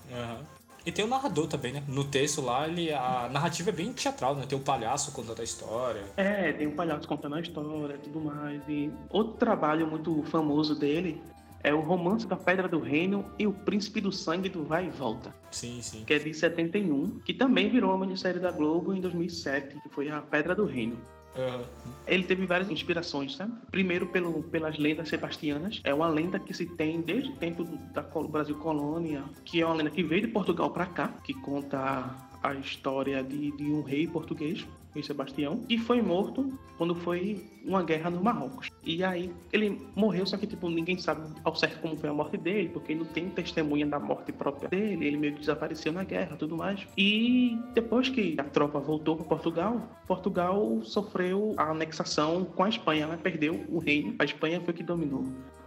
Uhum. 0.09 0.44
E 0.85 0.91
tem 0.91 1.06
o 1.06 1.07
narrador 1.07 1.47
também, 1.47 1.71
né? 1.71 1.83
No 1.88 2.03
texto 2.03 2.41
lá, 2.41 2.68
ele, 2.68 2.91
a 2.91 3.29
narrativa 3.31 3.69
é 3.69 3.74
bem 3.74 3.94
teatral, 3.94 4.36
né? 4.36 4.46
Tem 4.46 4.57
o 4.57 4.62
palhaço 4.62 5.13
contando 5.13 5.39
a 5.39 5.43
história. 5.43 6.03
É, 6.17 6.51
tem 6.51 6.67
o 6.67 6.72
palhaço 6.72 7.07
contando 7.07 7.36
a 7.36 7.39
história 7.39 7.96
e 7.96 8.00
tudo 8.00 8.19
mais. 8.19 8.62
E 8.67 8.91
outro 9.10 9.38
trabalho 9.38 9.88
muito 9.88 10.24
famoso 10.24 10.75
dele 10.75 11.22
é 11.63 11.74
o 11.74 11.79
Romance 11.79 12.27
da 12.27 12.36
Pedra 12.36 12.67
do 12.67 12.79
Reino 12.79 13.25
e 13.39 13.48
o 13.48 13.53
Príncipe 13.53 14.01
do 14.01 14.12
Sangue 14.12 14.50
do 14.50 14.63
Vai 14.63 14.88
e 14.88 14.89
Volta. 14.89 15.34
Sim, 15.50 15.82
sim. 15.82 16.03
Que 16.05 16.15
é 16.15 16.20
de 16.20 16.34
71, 16.34 17.20
que 17.20 17.34
também 17.34 17.70
virou 17.70 17.91
uma 17.91 18.05
minissérie 18.05 18.39
da 18.39 18.51
Globo 18.51 18.93
em 18.93 19.00
2007, 19.00 19.79
que 19.82 19.89
foi 19.89 20.10
a 20.10 20.22
Pedra 20.22 20.53
do 20.53 20.65
Reino. 20.65 20.98
Uhum. 21.36 21.63
Ele 22.05 22.24
teve 22.24 22.46
várias 22.46 22.70
inspirações, 22.70 23.36
sabe? 23.36 23.53
Primeiro 23.72 24.08
pelo, 24.08 24.43
pelas 24.43 24.77
lendas 24.77 25.10
sebastianas. 25.10 25.82
É 25.84 25.93
uma 25.93 26.08
lenda 26.08 26.38
que 26.38 26.53
se 26.53 26.65
tem 26.65 27.01
desde 27.01 27.29
o 27.32 27.36
tempo 27.36 27.63
do 27.63 27.75
da 27.91 28.01
Brasil 28.01 28.55
Colônia, 28.58 29.24
que 29.43 29.62
é 29.62 29.65
uma 29.65 29.75
lenda 29.75 29.89
que 29.89 30.03
veio 30.03 30.22
de 30.22 30.27
Portugal 30.27 30.70
para 30.70 30.86
cá, 30.86 31.08
que 31.24 31.34
conta 31.34 32.13
a 32.43 32.53
história 32.53 33.23
de, 33.23 33.51
de 33.51 33.63
um 33.63 33.81
rei 33.81 34.07
português 34.07 34.67
rei 34.93 35.03
Sebastião, 35.03 35.57
que 35.57 35.77
foi 35.77 36.01
morto 36.01 36.57
quando 36.77 36.93
foi 36.95 37.43
uma 37.65 37.83
guerra 37.83 38.09
no 38.09 38.23
Marrocos. 38.23 38.69
E 38.83 39.03
aí 39.03 39.31
ele 39.51 39.81
morreu, 39.95 40.25
só 40.25 40.38
que 40.38 40.45
tipo 40.45 40.69
ninguém 40.69 40.97
sabe 40.97 41.27
ao 41.43 41.55
certo 41.55 41.81
como 41.81 41.95
foi 41.95 42.09
a 42.09 42.13
morte 42.13 42.38
dele, 42.38 42.69
porque 42.69 42.93
não 42.93 43.05
tem 43.05 43.29
testemunha 43.29 43.85
da 43.85 44.00
morte 44.00 44.31
própria 44.31 44.69
dele, 44.69 45.07
ele 45.07 45.17
meio 45.17 45.33
que 45.33 45.39
desapareceu 45.39 45.91
na 45.91 46.03
guerra, 46.03 46.35
tudo 46.38 46.55
mais. 46.55 46.85
E 46.97 47.57
depois 47.73 48.09
que 48.09 48.35
a 48.38 48.43
tropa 48.43 48.79
voltou 48.79 49.15
para 49.15 49.25
Portugal, 49.25 49.81
Portugal 50.07 50.81
sofreu 50.83 51.53
a 51.57 51.71
anexação 51.71 52.45
com 52.45 52.63
a 52.63 52.69
Espanha, 52.69 53.03
ela 53.03 53.17
perdeu 53.17 53.65
o 53.69 53.79
reino, 53.79 54.15
a 54.19 54.25
Espanha 54.25 54.62
foi 54.62 54.73
que 54.73 54.83
dominou 54.83 55.25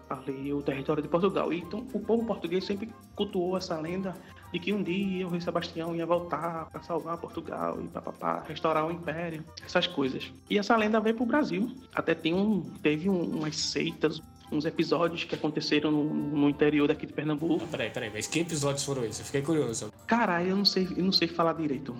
ali 0.08 0.52
o 0.52 0.62
território 0.62 1.02
de 1.02 1.08
Portugal. 1.08 1.52
Então, 1.52 1.86
o 1.92 2.00
povo 2.00 2.24
português 2.26 2.64
sempre 2.64 2.90
cultuou 3.14 3.56
essa 3.56 3.78
lenda 3.78 4.14
de 4.52 4.58
que 4.58 4.72
um 4.72 4.82
dia 4.82 5.26
o 5.26 5.30
rei 5.30 5.40
Sebastião 5.40 5.94
ia 5.94 6.06
voltar 6.06 6.66
para 6.70 6.82
salvar 6.82 7.18
Portugal 7.18 7.78
e 7.82 7.88
papapá, 7.88 8.44
restaurar 8.46 8.86
o 8.86 8.90
império, 8.90 9.44
essas 9.64 9.86
coisas. 9.86 10.32
E 10.48 10.58
essa 10.58 10.76
lenda 10.76 11.00
veio 11.00 11.16
para 11.16 11.24
o 11.24 11.26
Brasil. 11.26 11.70
Até 11.94 12.14
tem 12.14 12.34
um, 12.34 12.62
teve 12.82 13.08
um, 13.08 13.22
umas 13.22 13.56
seitas, 13.56 14.22
uns 14.50 14.64
episódios 14.64 15.24
que 15.24 15.34
aconteceram 15.34 15.90
no, 15.90 16.04
no 16.04 16.48
interior 16.48 16.88
daqui 16.88 17.06
de 17.06 17.12
Pernambuco. 17.12 17.64
Ah, 17.64 17.68
peraí, 17.70 17.90
peraí, 17.90 18.10
mas 18.12 18.26
que 18.26 18.40
episódios 18.40 18.84
foram 18.84 19.04
esses? 19.04 19.20
Eu 19.20 19.26
fiquei 19.26 19.42
curioso. 19.42 19.92
Caralho, 20.06 20.50
eu 20.50 20.56
não 20.56 20.64
sei, 20.64 20.88
eu 20.96 21.04
não 21.04 21.12
sei 21.12 21.28
falar 21.28 21.54
direito. 21.54 21.96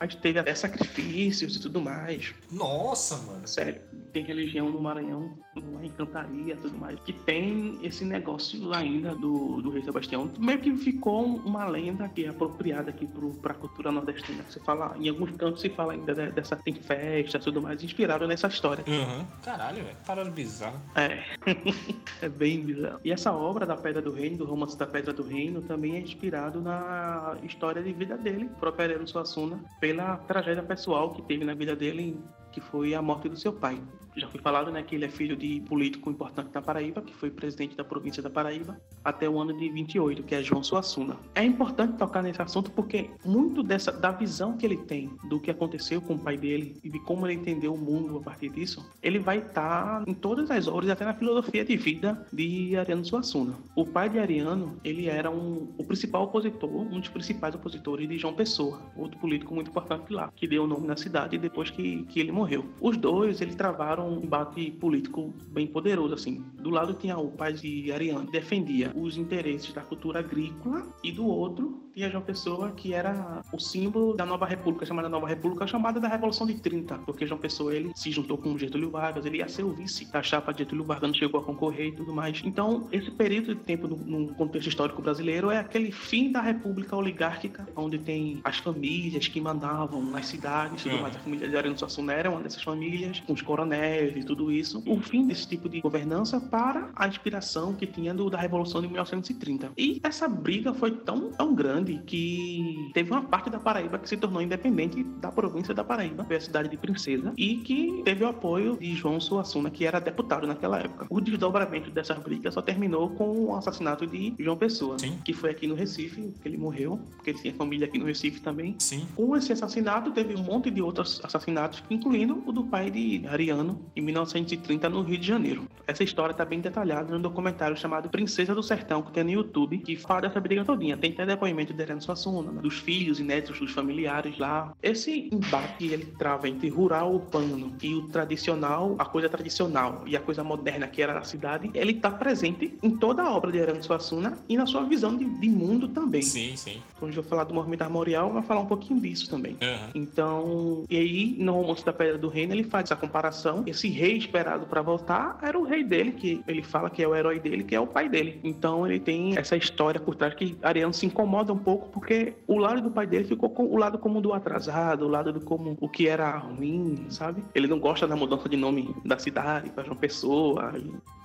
Mas 0.00 0.14
teve 0.14 0.38
até 0.38 0.54
sacrifícios 0.54 1.56
e 1.56 1.60
tudo 1.60 1.80
mais. 1.80 2.32
Nossa, 2.52 3.16
mano. 3.16 3.46
Sério, 3.48 3.80
tem 4.08 4.24
religião 4.24 4.70
no 4.70 4.80
Maranhão, 4.80 5.36
uma 5.56 5.84
encantaria 5.84 6.54
e 6.54 6.56
tudo 6.56 6.78
mais, 6.78 6.98
que 7.00 7.12
tem 7.12 7.78
esse 7.82 8.04
negócio 8.04 8.72
ainda 8.72 9.14
do, 9.14 9.60
do 9.62 9.70
rei 9.70 9.82
Sebastião. 9.82 10.30
Meio 10.38 10.58
que 10.60 10.74
ficou 10.76 11.24
uma 11.24 11.66
lenda 11.66 12.08
que 12.08 12.24
é 12.24 12.28
apropriada 12.28 12.90
aqui 12.90 13.06
pro, 13.06 13.34
pra 13.34 13.54
cultura 13.54 13.90
nordestina. 13.92 14.42
Você 14.48 14.60
fala, 14.60 14.96
em 14.98 15.08
alguns 15.08 15.30
cantos 15.36 15.60
se 15.60 15.68
fala 15.70 15.92
ainda 15.92 16.14
dessa, 16.14 16.56
tem 16.56 16.74
festa 16.74 17.38
e 17.38 17.40
tudo 17.40 17.60
mais, 17.60 17.82
inspirado 17.82 18.26
nessa 18.26 18.48
história. 18.48 18.84
Uhum. 18.86 19.24
Caralho, 19.42 19.84
velho. 19.84 19.96
Parada 20.06 20.30
bizarro. 20.30 20.80
É. 20.94 21.24
é 22.22 22.28
bem 22.28 22.60
bizarro. 22.60 23.00
E 23.04 23.12
essa 23.12 23.32
obra 23.32 23.66
da 23.66 23.76
Pedra 23.76 24.02
do 24.02 24.12
Reino, 24.12 24.38
do 24.38 24.44
romance 24.44 24.76
da 24.78 24.86
Pedra 24.86 25.12
do 25.12 25.22
Reino, 25.22 25.62
também 25.62 25.96
é 25.96 26.00
inspirado 26.00 26.60
na 26.60 27.36
história 27.42 27.82
de 27.82 27.92
vida 27.92 28.16
dele, 28.16 28.50
próprio 28.58 28.84
Ariano 28.84 29.06
Suassuna, 29.06 29.60
pela 29.80 30.16
tragédia 30.18 30.62
pessoal 30.62 31.12
que 31.12 31.22
teve 31.22 31.44
na 31.44 31.54
vida 31.54 31.74
dele, 31.74 32.18
que 32.58 32.64
foi 32.64 32.92
a 32.92 33.00
morte 33.00 33.28
do 33.28 33.36
seu 33.36 33.52
pai 33.52 33.80
já 34.18 34.28
foi 34.28 34.40
falado, 34.40 34.70
né, 34.70 34.82
que 34.82 34.94
ele 34.94 35.04
é 35.04 35.08
filho 35.08 35.36
de 35.36 35.60
político 35.62 36.10
importante 36.10 36.50
da 36.50 36.62
Paraíba, 36.62 37.02
que 37.02 37.14
foi 37.14 37.30
presidente 37.30 37.76
da 37.76 37.84
província 37.84 38.22
da 38.22 38.30
Paraíba 38.30 38.80
até 39.04 39.28
o 39.28 39.38
ano 39.38 39.56
de 39.56 39.68
28, 39.68 40.22
que 40.22 40.34
é 40.34 40.42
João 40.42 40.62
Suassuna. 40.62 41.16
É 41.34 41.44
importante 41.44 41.96
tocar 41.96 42.22
nesse 42.22 42.40
assunto 42.40 42.70
porque 42.70 43.10
muito 43.24 43.62
dessa 43.62 43.92
da 43.92 44.10
visão 44.10 44.56
que 44.56 44.66
ele 44.66 44.76
tem 44.76 45.10
do 45.28 45.40
que 45.40 45.50
aconteceu 45.50 46.00
com 46.00 46.14
o 46.14 46.18
pai 46.18 46.36
dele 46.36 46.76
e 46.82 46.90
de 46.90 46.98
como 47.00 47.26
ele 47.26 47.34
entendeu 47.34 47.74
o 47.74 47.78
mundo 47.78 48.18
a 48.18 48.20
partir 48.20 48.48
disso, 48.50 48.88
ele 49.02 49.18
vai 49.18 49.38
estar 49.38 50.04
em 50.06 50.14
todas 50.14 50.50
as 50.50 50.66
obras, 50.66 50.90
até 50.90 51.04
na 51.04 51.14
filosofia 51.14 51.64
de 51.64 51.76
vida 51.76 52.26
de 52.32 52.76
Ariano 52.76 53.04
Suassuna. 53.04 53.54
O 53.74 53.86
pai 53.86 54.08
de 54.08 54.18
Ariano, 54.18 54.78
ele 54.84 55.08
era 55.08 55.30
um, 55.30 55.72
o 55.76 55.84
principal 55.84 56.24
opositor, 56.24 56.70
um 56.70 57.00
dos 57.00 57.08
principais 57.08 57.54
opositores 57.54 58.08
de 58.08 58.18
João 58.18 58.34
Pessoa, 58.34 58.80
outro 58.96 59.18
político 59.18 59.54
muito 59.54 59.70
importante 59.70 60.12
lá, 60.12 60.30
que 60.34 60.46
deu 60.46 60.64
o 60.64 60.66
nome 60.66 60.86
na 60.86 60.96
cidade 60.96 61.38
depois 61.38 61.70
que, 61.70 62.04
que 62.04 62.20
ele 62.20 62.32
morreu. 62.32 62.64
Os 62.80 62.96
dois, 62.96 63.40
eles 63.40 63.54
travaram 63.54 64.07
um 64.08 64.22
embate 64.22 64.70
político 64.72 65.32
bem 65.50 65.66
poderoso, 65.66 66.14
assim. 66.14 66.44
Do 66.54 66.70
lado 66.70 66.94
tinha 66.94 67.18
o 67.18 67.30
pai 67.30 67.52
de 67.52 67.92
Ariane, 67.92 68.30
defendia 68.30 68.92
os 68.94 69.16
interesses 69.16 69.72
da 69.72 69.82
cultura 69.82 70.20
agrícola, 70.20 70.86
e 71.02 71.12
do 71.12 71.26
outro 71.26 71.87
tinha 71.94 72.10
João 72.10 72.22
Pessoa, 72.22 72.70
que 72.72 72.94
era 72.94 73.42
o 73.52 73.58
símbolo 73.58 74.14
da 74.14 74.24
nova 74.24 74.46
república, 74.46 74.86
chamada 74.86 75.08
Nova 75.08 75.26
República, 75.26 75.66
chamada 75.66 76.00
da 76.00 76.08
Revolução 76.08 76.46
de 76.46 76.54
30, 76.54 76.98
porque 76.98 77.26
João 77.26 77.40
Pessoa, 77.40 77.74
ele 77.74 77.92
se 77.94 78.10
juntou 78.10 78.38
com 78.38 78.56
Getúlio 78.58 78.90
Vargas, 78.90 79.24
ele 79.24 79.38
ia 79.38 79.48
ser 79.48 79.62
o 79.62 79.72
vice 79.72 80.10
da 80.10 80.22
chapa 80.22 80.52
de 80.52 80.60
Getúlio 80.60 80.84
Vargas, 80.84 81.08
não 81.08 81.14
chegou 81.14 81.40
a 81.40 81.44
concorrer 81.44 81.88
e 81.88 81.92
tudo 81.92 82.12
mais. 82.12 82.40
Então, 82.44 82.88
esse 82.92 83.10
período 83.10 83.54
de 83.54 83.60
tempo 83.62 83.88
no, 83.88 83.96
no 83.96 84.34
contexto 84.34 84.68
histórico 84.68 85.02
brasileiro 85.02 85.50
é 85.50 85.58
aquele 85.58 85.90
fim 85.90 86.30
da 86.30 86.40
república 86.40 86.96
oligárquica, 86.96 87.66
onde 87.76 87.98
tem 87.98 88.40
as 88.44 88.58
famílias 88.58 89.28
que 89.28 89.40
mandavam 89.40 90.02
nas 90.02 90.26
cidades, 90.26 90.82
tudo 90.82 90.98
mais. 90.98 91.16
A 91.16 91.20
família 91.20 91.48
de 91.48 91.56
Ariano 91.56 91.78
Suassuna 91.78 92.12
era 92.12 92.30
uma 92.30 92.40
dessas 92.40 92.62
famílias, 92.62 93.20
com 93.20 93.32
os 93.32 93.42
coronéis 93.42 94.16
e 94.16 94.24
tudo 94.24 94.52
isso. 94.52 94.82
O 94.86 95.00
fim 95.00 95.26
desse 95.26 95.48
tipo 95.48 95.68
de 95.68 95.80
governança 95.80 96.40
para 96.40 96.90
a 96.94 97.08
inspiração 97.08 97.74
que 97.74 97.86
tinha 97.86 98.14
do, 98.14 98.30
da 98.30 98.38
Revolução 98.38 98.80
de 98.80 98.88
1930. 98.88 99.72
E 99.76 100.00
essa 100.02 100.28
briga 100.28 100.72
foi 100.74 100.92
tão, 100.92 101.30
tão 101.30 101.54
grande 101.54 101.87
que 101.96 102.90
teve 102.92 103.10
uma 103.10 103.22
parte 103.22 103.48
da 103.48 103.58
Paraíba 103.58 103.98
que 103.98 104.08
se 104.08 104.16
tornou 104.16 104.42
independente 104.42 105.02
da 105.02 105.30
província 105.32 105.72
da 105.72 105.84
Paraíba, 105.84 106.24
foi 106.24 106.36
a 106.36 106.40
cidade 106.40 106.68
de 106.68 106.76
Princesa, 106.76 107.32
e 107.36 107.56
que 107.56 108.02
teve 108.04 108.24
o 108.24 108.28
apoio 108.28 108.76
de 108.76 108.94
João 108.94 109.20
Suassuna, 109.20 109.70
que 109.70 109.86
era 109.86 110.00
deputado 110.00 110.46
naquela 110.46 110.78
época. 110.78 111.06
O 111.08 111.20
desdobramento 111.20 111.90
dessas 111.90 112.18
brigas 112.18 112.54
só 112.54 112.60
terminou 112.60 113.10
com 113.10 113.46
o 113.46 113.56
assassinato 113.56 114.06
de 114.06 114.34
João 114.38 114.56
Pessoa, 114.56 114.98
Sim. 114.98 115.18
que 115.24 115.32
foi 115.32 115.50
aqui 115.50 115.66
no 115.66 115.74
Recife, 115.74 116.34
que 116.42 116.48
ele 116.48 116.56
morreu, 116.58 117.00
porque 117.16 117.30
ele 117.30 117.38
tinha 117.38 117.54
família 117.54 117.86
aqui 117.86 117.98
no 117.98 118.04
Recife 118.04 118.40
também. 118.40 118.74
Sim. 118.78 119.06
Com 119.14 119.36
esse 119.36 119.52
assassinato, 119.52 120.10
teve 120.10 120.34
um 120.34 120.42
monte 120.42 120.70
de 120.70 120.82
outros 120.82 121.20
assassinatos, 121.24 121.82
incluindo 121.88 122.42
o 122.46 122.52
do 122.52 122.64
pai 122.64 122.90
de 122.90 123.26
Ariano, 123.26 123.80
em 123.94 124.00
1930, 124.00 124.88
no 124.88 125.02
Rio 125.02 125.18
de 125.18 125.26
Janeiro. 125.26 125.68
Essa 125.86 126.02
história 126.02 126.32
está 126.32 126.44
bem 126.44 126.60
detalhada 126.60 127.12
no 127.12 127.20
documentário 127.20 127.76
chamado 127.76 128.08
Princesa 128.08 128.54
do 128.54 128.62
Sertão, 128.62 129.02
que 129.02 129.12
tem 129.12 129.24
no 129.24 129.30
YouTube, 129.30 129.78
que 129.78 129.96
fala 129.96 130.22
dessa 130.22 130.40
briga 130.40 130.64
todinha. 130.64 130.96
Tem 130.96 131.12
até 131.12 131.24
depoimento 131.24 131.67
Dereno 131.72 132.00
Suassuna, 132.00 132.52
né? 132.52 132.60
dos 132.60 132.78
filhos 132.78 133.20
e 133.20 133.22
netos 133.22 133.58
dos 133.58 133.72
familiares 133.72 134.38
lá. 134.38 134.72
Esse 134.82 135.28
embate 135.32 135.86
ele 135.86 136.06
trava 136.18 136.48
entre 136.48 136.68
rural 136.68 137.14
urbano 137.14 137.72
e 137.82 137.94
o 137.94 138.02
tradicional, 138.08 138.94
a 138.98 139.04
coisa 139.04 139.28
tradicional 139.28 140.02
e 140.06 140.16
a 140.16 140.20
coisa 140.20 140.42
moderna 140.44 140.86
que 140.86 141.02
era 141.02 141.18
a 141.18 141.24
cidade, 141.24 141.70
ele 141.74 141.92
está 141.92 142.10
presente 142.10 142.76
em 142.82 142.90
toda 142.90 143.22
a 143.22 143.32
obra 143.32 143.52
de 143.52 143.58
Herano 143.58 143.82
Suassuna 143.82 144.38
e 144.48 144.56
na 144.56 144.66
sua 144.66 144.84
visão 144.84 145.16
de, 145.16 145.24
de 145.24 145.48
mundo 145.48 145.88
também. 145.88 146.22
Sim, 146.22 146.56
sim. 146.56 146.82
Quando 146.98 147.14
eu 147.14 147.22
falar 147.22 147.44
do 147.44 147.54
movimento 147.54 147.82
armorial, 147.82 148.32
vai 148.32 148.42
falar 148.42 148.60
um 148.60 148.66
pouquinho 148.66 149.00
disso 149.00 149.28
também. 149.28 149.52
Uhum. 149.62 149.90
Então, 149.94 150.84
e 150.88 150.96
aí 150.96 151.36
no 151.38 151.52
romance 151.52 151.84
da 151.84 151.92
Pedra 151.92 152.18
do 152.18 152.28
Reino 152.28 152.54
ele 152.54 152.64
faz 152.64 152.84
essa 152.84 152.96
comparação. 152.96 153.62
Esse 153.66 153.88
rei 153.88 154.16
esperado 154.16 154.66
para 154.66 154.82
voltar 154.82 155.38
era 155.42 155.58
o 155.58 155.64
rei 155.64 155.84
dele, 155.84 156.12
que 156.12 156.42
ele 156.46 156.62
fala 156.62 156.90
que 156.90 157.02
é 157.02 157.08
o 157.08 157.14
herói 157.14 157.38
dele, 157.38 157.64
que 157.64 157.74
é 157.74 157.80
o 157.80 157.86
pai 157.86 158.08
dele. 158.08 158.40
Então 158.42 158.86
ele 158.86 159.00
tem 159.00 159.36
essa 159.36 159.56
história 159.56 160.00
por 160.00 160.14
trás 160.14 160.34
que 160.34 160.56
Ariano 160.62 160.92
se 160.92 161.06
incomoda 161.06 161.52
um 161.58 161.62
pouco 161.62 161.88
porque 161.88 162.34
o 162.46 162.56
lado 162.56 162.80
do 162.80 162.90
pai 162.90 163.06
dele 163.06 163.24
ficou 163.24 163.50
com 163.50 163.64
o 163.64 163.76
lado 163.76 163.98
como 163.98 164.20
do 164.20 164.32
atrasado, 164.32 165.04
o 165.04 165.08
lado 165.08 165.32
do 165.32 165.40
como 165.40 165.76
o 165.80 165.88
que 165.88 166.08
era 166.08 166.36
ruim, 166.38 167.06
sabe? 167.10 167.42
Ele 167.54 167.66
não 167.66 167.78
gosta 167.78 168.06
da 168.06 168.16
mudança 168.16 168.48
de 168.48 168.56
nome 168.56 168.94
da 169.04 169.18
cidade 169.18 169.70
para 169.70 169.84
João 169.84 169.96
Pessoa. 169.96 170.72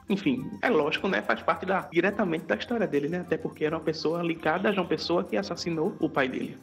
Enfim, 0.09 0.49
é 0.61 0.69
lógico, 0.69 1.07
né? 1.07 1.21
Faz 1.21 1.41
parte 1.41 1.65
da, 1.65 1.87
diretamente 1.91 2.45
da 2.45 2.55
história 2.55 2.87
dele, 2.87 3.07
né? 3.07 3.19
Até 3.19 3.37
porque 3.37 3.63
era 3.63 3.77
uma 3.77 3.83
pessoa 3.83 4.21
ligada 4.21 4.69
a 4.69 4.71
João 4.71 4.87
Pessoa 4.87 5.23
que 5.23 5.37
assassinou 5.37 5.95
o 5.99 6.09
pai 6.09 6.27
dele. 6.27 6.57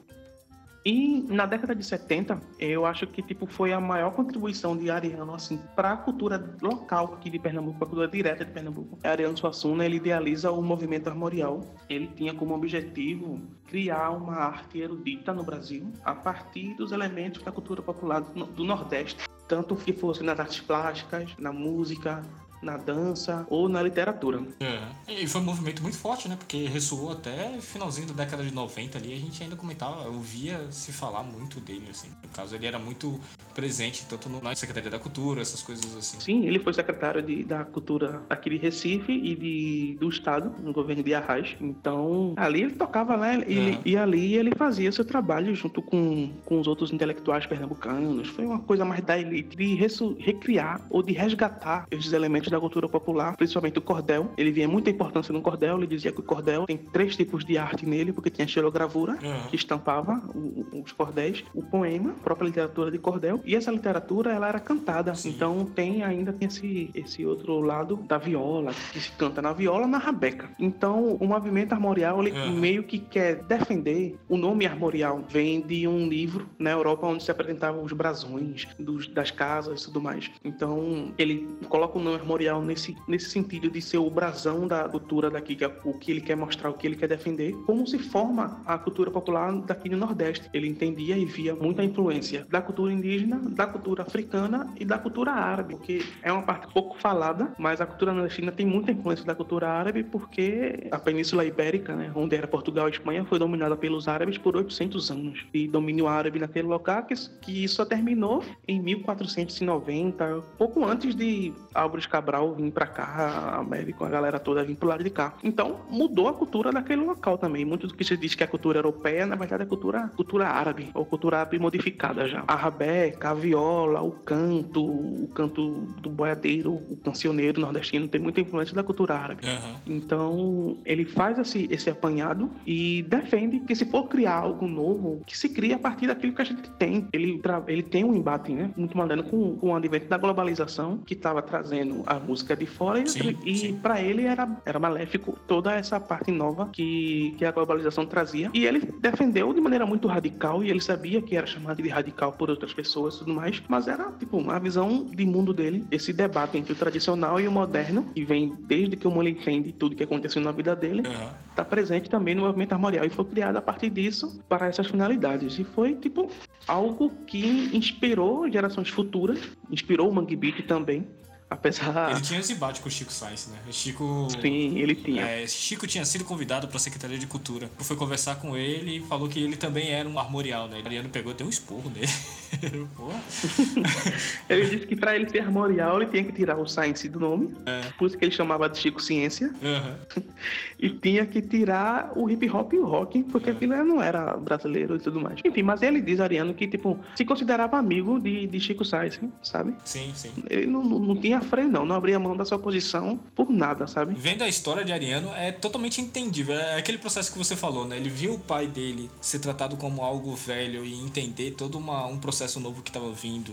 E 0.85 1.23
na 1.29 1.45
década 1.45 1.75
de 1.75 1.85
70, 1.85 2.41
eu 2.59 2.87
acho 2.87 3.07
que 3.07 3.23
tipo 3.23 3.47
foi 3.47 3.73
a 3.73 3.81
maior 3.81 4.13
contribuição 4.13 4.77
de 4.77 4.91
Ariano 4.91 5.35
assim 5.35 5.59
para 5.77 5.93
a 5.93 5.97
cultura 5.97 6.57
local 6.63 7.15
aqui 7.15 7.29
de 7.29 7.39
Pernambuco, 7.39 7.85
a 7.85 7.87
cultura 7.87 8.09
direta 8.09 8.45
de 8.45 8.51
Pernambuco. 8.51 8.99
Ariano 9.05 9.37
Suassuna, 9.37 9.85
ele 9.85 9.97
idealiza 9.97 10.51
o 10.51 10.63
movimento 10.63 11.09
armorial. 11.09 11.61
Ele 11.89 12.07
tinha 12.09 12.33
como 12.33 12.55
objetivo 12.55 13.41
criar 13.67 14.11
uma 14.11 14.35
arte 14.37 14.79
erudita 14.79 15.33
no 15.35 15.45
Brasil 15.45 15.93
a 16.05 16.15
partir 16.15 16.75
dos 16.75 16.93
elementos 16.93 17.43
da 17.43 17.53
cultura 17.53 17.83
popular 17.83 18.21
do 18.21 18.65
Nordeste, 18.65 19.29
tanto 19.47 19.77
que 19.77 19.93
fosse 19.93 20.23
nas 20.23 20.41
artes 20.41 20.61
plásticas, 20.61 21.31
na 21.39 21.53
música, 21.53 22.23
na 22.63 22.77
dança 22.77 23.47
ou 23.49 23.69
na 23.69 23.83
literatura. 23.83 24.43
É. 24.61 24.81
E 25.09 25.27
foi 25.27 25.41
um 25.41 25.45
movimento 25.45 25.83
muito 25.83 25.97
forte, 25.97 26.29
né? 26.29 26.37
Porque 26.37 26.67
ressoou 26.67 27.13
até 27.13 27.59
finalzinho 27.61 28.09
da 28.09 28.25
década 28.25 28.45
de 28.45 28.53
90 28.53 28.99
ali, 28.99 29.15
a 29.15 29.17
gente 29.17 29.43
ainda 29.43 29.57
comentava, 29.57 30.09
ouvia 30.09 30.71
se 30.71 30.93
falar 30.93 31.23
muito 31.23 31.59
dele, 31.61 31.87
assim. 31.91 32.09
No 32.23 32.29
caso, 32.31 32.55
ele 32.55 32.67
era 32.67 32.79
muito 32.79 33.19
presente, 33.55 34.07
tanto 34.07 34.29
na 34.29 34.55
Secretaria 34.55 34.91
da 34.91 34.99
Cultura, 34.99 35.41
essas 35.41 35.63
coisas 35.63 35.97
assim. 35.97 36.21
Sim, 36.21 36.47
ele 36.47 36.59
foi 36.59 36.73
secretário 36.73 37.23
de, 37.23 37.45
da 37.45 37.65
Cultura 37.65 38.23
aqui 38.29 38.51
de 38.51 38.57
Recife 38.57 39.13
e 39.13 39.35
de, 39.35 39.97
do 39.99 40.09
Estado, 40.09 40.55
no 40.63 40.73
governo 40.73 41.03
de 41.03 41.15
Arraes. 41.15 41.57
Então, 41.61 42.35
ali 42.37 42.63
ele 42.63 42.75
tocava, 42.75 43.17
né? 43.17 43.43
Ele, 43.47 43.71
Uhum. 43.71 43.83
E 43.85 43.97
ali 43.97 44.35
ele 44.37 44.53
fazia 44.57 44.91
seu 44.93 45.05
trabalho 45.05 45.55
junto 45.55 45.83
com, 45.83 46.31
com 46.45 46.61
os 46.61 46.67
outros 46.67 46.93
intelectuais 46.93 47.47
pernambucanos. 47.47 48.29
Foi 48.29 48.45
uma 48.45 48.59
coisa 48.59 48.85
mais 48.85 49.03
da 49.03 49.19
elite 49.19 49.57
de 49.57 49.75
recriar 50.19 50.81
ou 50.91 51.03
de 51.03 51.13
resgatar 51.13 51.87
esses 51.91 52.13
elementos 52.13 52.50
da 52.51 52.61
cultura 52.61 52.89
popular, 52.89 53.37
principalmente 53.37 53.79
o 53.79 53.83
cordel. 53.83 54.31
Ele 54.37 54.51
via 54.51 54.69
muita 54.69 54.91
importância 54.91 55.33
no 55.33 55.41
cordel, 55.41 55.77
ele 55.79 55.87
dizia 55.87 56.13
que 56.13 56.21
o 56.21 56.23
cordel 56.23 56.65
tem 56.67 56.77
três 56.77 57.17
tipos 57.17 57.45
de 57.45 57.57
arte 57.59 57.87
nele, 57.87 58.13
porque 58.13 58.31
tinha 58.31 58.45
a 58.45 58.49
xilogravura, 58.49 59.13
Uhum. 59.23 59.49
que 59.49 59.57
estampava 59.57 60.21
o- 60.35 60.83
os 60.85 60.93
cordéis, 60.93 61.45
o 61.55 61.63
poema, 61.63 62.11
a 62.11 62.23
própria 62.25 62.47
literatura 62.47 62.91
de 62.91 62.99
cordel, 62.99 63.41
e 63.45 63.55
essa 63.55 63.71
literatura 63.71 64.33
ela 64.33 64.49
era 64.49 64.61
cantada. 64.61 65.15
Sim. 65.15 65.31
Então 65.31 65.65
tem 65.65 66.03
ainda 66.03 66.33
tem 66.33 66.49
esse, 66.49 66.91
esse 66.95 67.25
outro 67.25 67.61
lado 67.61 67.97
da 68.09 68.19
viola, 68.19 68.73
que 68.93 69.01
se 69.01 69.11
canta 69.13 69.41
na 69.43 69.53
viola, 69.53 69.87
na 69.87 69.99
rabeca. 69.99 70.51
Então 70.59 71.15
o 71.21 71.27
movimento 71.27 71.73
armorial 71.73 72.21
ele 72.25 72.31
Uhum. 72.39 72.53
meio 72.53 72.83
que 72.85 72.99
quer 72.99 73.43
defender 73.45 74.17
o 74.29 74.37
nome 74.37 74.67
armorial 74.67 75.23
vem 75.29 75.61
de 75.61 75.87
um 75.87 76.09
livro 76.09 76.47
na 76.59 76.71
Europa 76.71 77.07
onde 77.07 77.23
se 77.23 77.31
apresentavam 77.31 77.83
os 77.85 77.93
brasões 77.93 78.67
dos, 78.79 79.07
das 79.09 79.31
casas 79.31 79.83
e 79.83 79.85
tudo 79.87 80.01
mais. 80.01 80.31
Então 80.45 81.13
ele 81.19 81.47
coloca 81.69 81.99
o 81.99 82.03
nome 82.03 82.17
armorial 82.17 82.40
nesse, 82.65 82.97
nesse 83.07 83.31
sentido 83.31 83.71
de 83.71 83.81
ser 83.83 83.99
o 83.99 84.11
brasão 84.11 84.67
da 84.67 84.89
cultura 84.89 85.31
daqui, 85.31 85.55
que 85.55 85.65
é 85.65 85.71
o 85.85 85.95
que 85.95 86.11
ele 86.11 86.21
quer 86.21 86.37
mostrar, 86.37 86.71
o 86.71 86.75
que 86.75 86.87
ele 86.87 86.97
quer 86.97 87.09
defender, 87.09 87.53
como 87.67 87.87
se 87.87 87.99
forma 87.99 88.63
a 88.67 88.79
cultura 88.79 89.11
popular 89.11 89.53
daqui 89.63 89.89
no 89.89 89.97
Nordeste. 89.97 90.49
Ele 90.53 90.69
entendia 90.69 91.17
e 91.17 91.25
via 91.25 91.55
muita 91.55 91.85
influência 91.85 92.47
da 92.49 92.61
cultura 92.61 92.93
indígena, 92.93 93.39
da 93.39 93.67
cultura 93.67 94.03
africana 94.03 94.73
e 94.79 94.85
da 94.85 94.99
cultura 94.99 95.33
árabe, 95.33 95.77
que 95.83 96.05
é 96.23 96.33
uma 96.33 96.43
parte 96.43 96.73
pouco 96.73 96.99
falada, 96.99 97.55
mas 97.59 97.81
a 97.81 97.87
cultura 97.87 98.13
nordestina 98.13 98.53
tem 98.53 98.67
muita 98.67 98.93
influência 98.93 99.25
da 99.25 99.35
cultura 99.35 99.69
árabe 99.69 100.03
porque 100.05 100.89
a 100.91 100.99
Península 100.99 101.45
Ibérica, 101.45 101.95
né, 101.95 102.13
onde 102.15 102.37
era 102.37 102.47
Portugal 102.47 102.89
e 102.89 102.93
Espanha, 102.93 103.25
foi 103.25 103.39
dominada 103.39 103.77
pelos 103.77 104.09
árabes 104.09 104.39
por 104.39 104.57
800 104.57 105.11
anos 105.11 105.47
de 105.53 105.69
domínio 105.69 106.07
árabe 106.07 106.39
naquele 106.39 106.69
local, 106.69 107.05
que, 107.05 107.15
que 107.41 107.69
só 107.69 107.85
terminou 107.85 108.43
em 108.67 108.81
1490, 108.81 110.43
pouco 110.57 110.85
antes 110.85 111.15
de 111.15 111.53
Álvares 111.75 112.07
Cabral 112.07 112.30
Cabral 112.31 112.55
vir 112.55 112.71
para 112.71 112.87
cá, 112.87 113.05
a 113.05 113.59
América, 113.59 114.07
a 114.07 114.09
galera 114.09 114.39
toda 114.39 114.63
vir 114.63 114.77
pro 114.77 114.89
lado 114.89 115.03
de 115.03 115.11
cá. 115.11 115.35
Então, 115.43 115.81
mudou 115.91 116.29
a 116.29 116.33
cultura 116.33 116.71
daquele 116.71 117.03
local 117.03 117.37
também. 117.37 117.65
Muito 117.65 117.89
do 117.89 117.95
que 117.95 118.05
se 118.05 118.17
diz 118.17 118.37
que 118.37 118.45
é 118.45 118.47
cultura 118.47 118.79
europeia, 118.79 119.27
na 119.27 119.35
verdade 119.35 119.65
é 119.65 119.67
cultura, 119.67 120.09
cultura 120.15 120.47
árabe, 120.47 120.91
ou 120.95 121.05
cultura 121.05 121.39
árabe 121.39 121.59
modificada 121.59 122.29
já. 122.29 122.45
A 122.47 122.55
rabeca, 122.55 123.31
a 123.31 123.35
viola, 123.35 124.01
o 124.01 124.13
canto, 124.13 124.85
o 124.85 125.29
canto 125.35 125.71
do 126.01 126.09
boiadeiro, 126.09 126.73
o 126.73 126.97
cancioneiro 127.03 127.61
nordestino, 127.61 128.07
tem 128.07 128.21
muita 128.21 128.41
influência 128.41 128.77
da 128.77 128.85
cultura 128.85 129.15
árabe. 129.15 129.45
Uhum. 129.45 129.97
Então, 129.97 130.79
ele 130.85 131.05
faz 131.05 131.37
esse, 131.37 131.67
esse 131.69 131.91
apanhado 131.91 132.49
e 132.65 133.03
defende 133.09 133.59
que 133.61 133.75
se 133.75 133.85
for 133.87 134.05
criar 134.05 134.37
algo 134.37 134.69
novo, 134.69 135.21
que 135.27 135.37
se 135.37 135.49
cria 135.49 135.75
a 135.75 135.79
partir 135.81 136.07
daquilo 136.07 136.33
que 136.33 136.43
a 136.43 136.45
gente 136.45 136.71
tem. 136.79 137.09
Ele, 137.13 137.41
ele 137.67 137.83
tem 137.83 138.05
um 138.05 138.15
embate, 138.15 138.53
né? 138.53 138.71
Muito 138.77 138.97
mandando 138.97 139.25
com, 139.25 139.57
com 139.57 139.71
o 139.71 139.75
advento 139.75 140.07
da 140.07 140.17
globalização, 140.17 140.99
que 140.99 141.15
estava 141.15 141.43
trazendo 141.43 142.05
a 142.07 142.20
música 142.21 142.57
de 142.57 142.67
fora, 142.67 143.05
sim, 143.07 143.37
e, 143.45 143.67
e 143.67 143.73
para 143.73 144.01
ele 144.01 144.25
era, 144.25 144.49
era 144.65 144.79
maléfico 144.79 145.39
toda 145.47 145.75
essa 145.75 145.99
parte 145.99 146.31
nova 146.31 146.69
que, 146.73 147.35
que 147.39 147.45
a 147.45 147.51
globalização 147.51 148.07
trazia. 148.07 148.51
E 148.55 148.65
ele 148.65 148.81
defendeu 149.01 149.53
de 149.53 149.61
maneira 149.61 149.87
muito 149.87 150.07
radical, 150.07 150.63
e 150.63 150.71
ele 150.71 150.81
sabia 150.81 151.21
que 151.21 151.37
era 151.37 151.47
chamado 151.47 151.83
de 151.83 151.89
radical 151.89 152.33
por 152.33 152.51
outras 152.51 152.73
pessoas 152.73 153.17
e 153.17 153.19
tudo 153.21 153.35
mais, 153.35 153.63
mas 153.69 153.89
era, 153.89 154.11
tipo, 154.13 154.37
uma 154.37 154.59
visão 154.59 155.05
de 155.05 155.25
mundo 155.25 155.53
dele, 155.53 155.85
esse 155.91 156.13
debate 156.13 156.59
entre 156.59 156.73
o 156.73 156.77
tradicional 156.77 157.41
e 157.41 157.49
o 157.49 157.53
moderno, 157.53 158.05
que 158.15 158.25
vem 158.25 158.55
desde 158.61 158.97
que 158.97 159.07
o 159.07 159.11
mundo 159.11 159.29
entende 159.29 159.73
tudo 159.73 159.97
que 159.97 160.03
aconteceu 160.03 160.43
na 160.43 160.53
vida 160.53 160.75
dele, 160.77 161.03
está 161.51 161.63
uhum. 161.63 161.69
presente 161.69 162.11
também 162.11 162.35
no 162.35 162.43
movimento 162.43 162.73
armorial 162.73 163.05
e 163.05 163.11
foi 163.11 163.25
criado 163.25 163.57
a 163.57 163.63
partir 163.63 163.91
disso 163.91 164.41
para 164.49 164.67
essas 164.67 164.87
finalidades. 164.87 165.59
E 165.59 165.65
foi, 165.65 165.95
tipo, 165.95 166.31
algo 166.67 167.11
que 167.27 167.71
inspirou 167.77 168.51
gerações 168.51 168.89
futuras, 168.89 169.39
inspirou 169.71 170.09
o 170.09 170.15
Mangue 170.15 170.37
Beat 170.37 170.67
também, 170.67 171.07
Apesar. 171.51 172.13
Ele 172.13 172.21
tinha 172.21 172.39
esse 172.39 172.53
embate 172.53 172.81
com 172.81 172.89
o 172.89 172.91
Chico 172.91 173.13
Sainz, 173.13 173.49
né? 173.49 173.59
O 173.69 173.73
Chico. 173.73 174.29
Sim, 174.41 174.79
ele 174.79 174.95
tinha. 174.95 175.23
É, 175.23 175.45
Chico 175.49 175.85
tinha 175.85 176.05
sido 176.05 176.25
convidado 176.25 176.69
para 176.69 176.77
a 176.77 176.81
Secretaria 176.81 177.19
de 177.19 177.27
Cultura. 177.27 177.69
Foi 177.79 177.97
conversar 177.97 178.37
com 178.37 178.57
ele 178.57 178.99
e 178.99 179.01
falou 179.01 179.29
que 179.29 179.43
ele 179.43 179.57
também 179.57 179.91
era 179.91 180.09
um 180.09 180.17
armorial, 180.17 180.69
né? 180.69 180.81
Ariano 180.85 181.09
pegou 181.09 181.35
deu 181.35 181.49
um 181.49 181.51
esporro 181.51 181.91
nele. 181.91 182.07
ele 184.49 184.67
disse 184.67 184.87
que 184.87 184.95
para 184.97 185.17
ele 185.17 185.29
ser 185.29 185.41
armorial, 185.41 186.01
ele 186.01 186.11
tinha 186.11 186.25
que 186.25 186.33
tirar 186.33 186.57
o 186.57 186.67
Sainz 186.69 187.03
do 187.05 187.19
nome. 187.19 187.53
É. 187.67 187.81
Por 187.99 188.07
isso 188.07 188.17
que 188.17 188.25
ele 188.25 188.33
chamava 188.33 188.69
de 188.69 188.79
Chico 188.79 189.03
Ciência. 189.03 189.49
Uhum. 189.49 190.23
e 190.79 190.91
tinha 190.91 191.27
que 191.27 191.43
tirar 191.43 192.13
o 192.15 192.31
hip 192.31 192.49
hop 192.49 192.73
e 192.73 192.79
o 192.79 192.87
rock, 192.87 193.25
porque 193.25 193.51
é. 193.51 193.53
aquilo 193.53 193.77
não 193.85 194.01
era 194.01 194.37
brasileiro 194.37 194.97
e 194.97 194.99
tudo 195.01 195.21
mais. 195.21 195.41
Enfim, 195.45 195.63
mas 195.63 195.83
ele 195.83 196.01
diz, 196.01 196.21
Ariano, 196.21 196.55
que 196.55 196.69
tipo, 196.69 196.99
se 197.17 197.25
considerava 197.25 197.77
amigo 197.77 198.21
de, 198.21 198.47
de 198.47 198.61
Chico 198.61 198.85
Sainz, 198.85 199.21
sabe? 199.43 199.75
Sim, 199.85 200.13
sim. 200.15 200.31
Ele 200.49 200.67
não, 200.67 200.83
não 200.85 201.17
tinha 201.17 201.40
freio, 201.41 201.69
não. 201.69 201.85
Não 201.85 201.97
abria 201.97 202.19
mão 202.19 202.37
da 202.37 202.45
sua 202.45 202.59
posição 202.59 203.19
por 203.35 203.51
nada, 203.51 203.87
sabe? 203.87 204.15
Vendo 204.15 204.43
a 204.43 204.49
história 204.49 204.85
de 204.85 204.93
Ariano, 204.93 205.33
é 205.35 205.53
totalmente 205.53 206.01
entendível. 206.01 206.55
É 206.55 206.79
aquele 206.79 206.99
processo 206.99 207.33
que 207.33 207.39
você 207.39 207.57
falou, 207.57 207.87
né? 207.87 207.97
Ele 207.97 208.09
viu 208.09 208.35
o 208.35 208.39
pai 208.39 208.67
dele 208.67 209.11
ser 209.21 209.39
tratado 209.39 209.77
como 209.77 210.03
algo 210.03 210.35
velho 210.35 210.85
e 210.85 210.95
entender 211.01 211.53
todo 211.53 211.79
uma, 211.79 212.07
um 212.07 212.19
processo 212.19 212.61
novo 212.61 212.83
que 212.83 212.91
estava 212.91 213.11
vindo, 213.13 213.53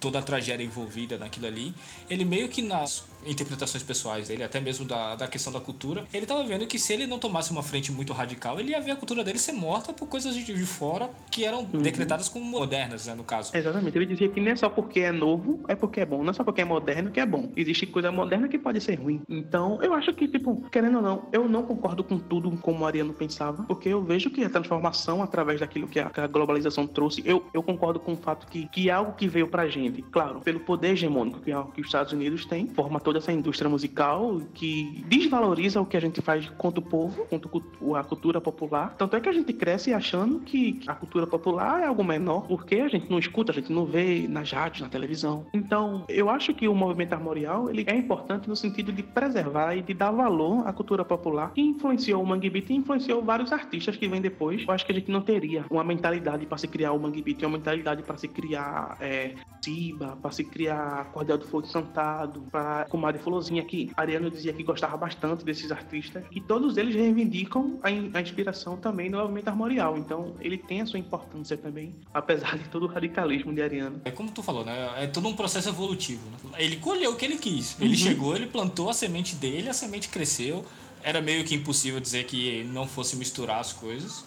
toda 0.00 0.18
a 0.18 0.22
tragédia 0.22 0.64
envolvida 0.64 1.18
naquilo 1.18 1.46
ali. 1.46 1.74
Ele 2.08 2.24
meio 2.24 2.48
que 2.48 2.62
nas 2.62 3.04
interpretações 3.26 3.82
pessoais 3.82 4.28
dele, 4.28 4.42
até 4.42 4.60
mesmo 4.60 4.84
da, 4.84 5.16
da 5.16 5.26
questão 5.26 5.52
da 5.52 5.60
cultura, 5.60 6.04
ele 6.12 6.24
estava 6.24 6.44
vendo 6.44 6.66
que 6.66 6.78
se 6.78 6.92
ele 6.92 7.06
não 7.06 7.18
tomasse 7.18 7.50
uma 7.50 7.62
frente 7.62 7.90
muito 7.90 8.12
radical, 8.12 8.60
ele 8.60 8.70
ia 8.70 8.80
ver 8.80 8.92
a 8.92 8.96
cultura 8.96 9.24
dele 9.24 9.38
ser 9.38 9.52
morta 9.52 9.92
por 9.92 10.06
coisas 10.08 10.34
de, 10.34 10.44
de 10.44 10.66
fora 10.66 11.10
que 11.30 11.44
eram 11.44 11.60
uhum. 11.60 11.82
decretadas 11.82 12.28
como 12.28 12.44
modernas, 12.44 13.06
né, 13.06 13.14
no 13.14 13.24
caso. 13.24 13.56
Exatamente. 13.56 13.96
Ele 13.96 14.06
dizia 14.06 14.28
que 14.28 14.40
não 14.40 14.52
é 14.52 14.56
só 14.56 14.68
porque 14.68 15.00
é 15.00 15.12
novo, 15.12 15.64
é 15.68 15.74
porque 15.74 16.00
é 16.00 16.06
bom. 16.06 16.22
Não 16.22 16.30
é 16.30 16.32
só 16.34 16.44
porque 16.44 16.60
é 16.60 16.64
moderno 16.64 16.93
que 17.10 17.20
é 17.20 17.26
bom. 17.26 17.52
Existe 17.56 17.86
coisa 17.86 18.10
moderna 18.10 18.48
que 18.48 18.58
pode 18.58 18.80
ser 18.80 18.94
ruim. 18.94 19.22
Então, 19.28 19.82
eu 19.82 19.94
acho 19.94 20.12
que, 20.12 20.28
tipo, 20.28 20.62
querendo 20.70 20.96
ou 20.96 21.02
não, 21.02 21.28
eu 21.32 21.48
não 21.48 21.62
concordo 21.62 22.04
com 22.04 22.18
tudo 22.18 22.50
como 22.58 22.84
o 22.84 22.86
Ariano 22.86 23.12
pensava, 23.12 23.64
porque 23.64 23.88
eu 23.88 24.02
vejo 24.02 24.30
que 24.30 24.44
a 24.44 24.50
transformação 24.50 25.22
através 25.22 25.60
daquilo 25.60 25.88
que 25.88 25.98
a, 25.98 26.10
que 26.10 26.20
a 26.20 26.26
globalização 26.26 26.86
trouxe, 26.86 27.22
eu, 27.24 27.44
eu 27.52 27.62
concordo 27.62 27.98
com 28.00 28.12
o 28.12 28.16
fato 28.16 28.46
que, 28.46 28.68
que 28.68 28.90
algo 28.90 29.12
que 29.12 29.28
veio 29.28 29.48
pra 29.48 29.68
gente, 29.68 30.02
claro, 30.02 30.40
pelo 30.40 30.60
poder 30.60 30.92
hegemônico 30.92 31.40
que, 31.40 31.50
que 31.74 31.80
os 31.80 31.86
Estados 31.86 32.12
Unidos 32.12 32.44
têm, 32.46 32.66
forma 32.66 33.00
toda 33.00 33.18
essa 33.18 33.32
indústria 33.32 33.68
musical 33.68 34.40
que 34.52 35.04
desvaloriza 35.08 35.80
o 35.80 35.86
que 35.86 35.96
a 35.96 36.00
gente 36.00 36.20
faz 36.20 36.48
quanto 36.56 36.80
povo, 36.80 37.26
quanto 37.26 37.50
a 37.96 38.04
cultura 38.04 38.40
popular. 38.40 38.94
Tanto 38.96 39.16
é 39.16 39.20
que 39.20 39.28
a 39.28 39.32
gente 39.32 39.52
cresce 39.52 39.92
achando 39.92 40.40
que 40.40 40.80
a 40.86 40.94
cultura 40.94 41.26
popular 41.26 41.82
é 41.82 41.86
algo 41.86 42.04
menor, 42.04 42.46
porque 42.46 42.76
a 42.76 42.88
gente 42.88 43.10
não 43.10 43.18
escuta, 43.18 43.52
a 43.52 43.54
gente 43.54 43.72
não 43.72 43.84
vê 43.84 44.26
nas 44.28 44.50
rádios, 44.50 44.82
na 44.82 44.88
televisão. 44.88 45.46
Então, 45.52 46.04
eu 46.08 46.28
acho 46.28 46.54
que 46.54 46.68
o 46.68 46.74
movimento 46.86 47.12
armorial 47.12 47.70
ele 47.70 47.84
é 47.86 47.94
importante 47.94 48.48
no 48.48 48.56
sentido 48.56 48.92
de 48.92 49.02
preservar 49.02 49.74
e 49.74 49.82
de 49.82 49.94
dar 49.94 50.10
valor 50.10 50.66
à 50.66 50.72
cultura 50.72 51.04
popular 51.04 51.52
que 51.52 51.60
influenciou 51.60 52.22
o 52.22 52.26
Mangue 52.26 52.50
Beat 52.50 52.70
e 52.70 52.74
influenciou 52.74 53.22
vários 53.22 53.52
artistas 53.52 53.96
que 53.96 54.08
vêm 54.08 54.20
depois. 54.20 54.64
Eu 54.66 54.72
acho 54.72 54.84
que 54.84 54.92
a 54.92 54.94
gente 54.94 55.10
não 55.10 55.20
teria 55.20 55.64
uma 55.70 55.84
mentalidade 55.84 56.46
para 56.46 56.58
se 56.58 56.68
criar 56.68 56.92
o 56.92 56.98
Mangue 56.98 57.22
Beat, 57.22 57.42
uma 57.42 57.56
mentalidade 57.56 58.02
para 58.02 58.16
se 58.16 58.28
criar 58.28 58.96
é, 59.00 59.34
Siba, 59.64 60.18
para 60.20 60.30
se 60.30 60.44
criar 60.44 61.10
Cordel 61.10 61.38
do 61.38 61.46
Fogo 61.46 61.66
Cantado, 61.66 62.42
para 62.50 62.84
Comadre 62.84 63.20
Florzinha, 63.22 63.64
que 63.64 63.90
Ariano 63.96 64.30
dizia 64.30 64.52
que 64.52 64.62
gostava 64.62 64.94
bastante 64.98 65.42
desses 65.42 65.72
artistas, 65.72 66.22
e 66.30 66.38
todos 66.38 66.76
eles 66.76 66.94
reivindicam 66.94 67.78
a, 67.82 67.90
in 67.90 68.10
a 68.12 68.20
inspiração 68.20 68.76
também 68.76 69.10
do 69.10 69.16
movimento 69.16 69.48
armorial. 69.48 69.96
Então, 69.96 70.34
ele 70.40 70.58
tem 70.58 70.82
a 70.82 70.86
sua 70.86 70.98
importância 70.98 71.56
também, 71.56 71.94
apesar 72.12 72.58
de 72.58 72.68
todo 72.68 72.84
o 72.84 72.86
radicalismo 72.88 73.54
de 73.54 73.62
Ariano. 73.62 74.02
É 74.04 74.10
como 74.10 74.30
tu 74.30 74.42
falou, 74.42 74.66
né? 74.66 75.02
É 75.02 75.06
todo 75.06 75.26
um 75.28 75.34
processo 75.34 75.70
evolutivo. 75.70 76.22
Né? 76.30 76.58
Ele 76.58 76.73
colheu 76.76 77.12
o 77.12 77.16
que 77.16 77.24
ele 77.24 77.36
quis. 77.36 77.76
Ele 77.80 77.90
uhum. 77.90 77.96
chegou, 77.96 78.36
ele 78.36 78.46
plantou 78.46 78.88
a 78.88 78.94
semente 78.94 79.34
dele, 79.34 79.68
a 79.68 79.74
semente 79.74 80.08
cresceu. 80.08 80.64
Era 81.02 81.20
meio 81.20 81.44
que 81.44 81.54
impossível 81.54 82.00
dizer 82.00 82.24
que 82.24 82.64
não 82.64 82.86
fosse 82.86 83.16
misturar 83.16 83.60
as 83.60 83.72
coisas, 83.72 84.24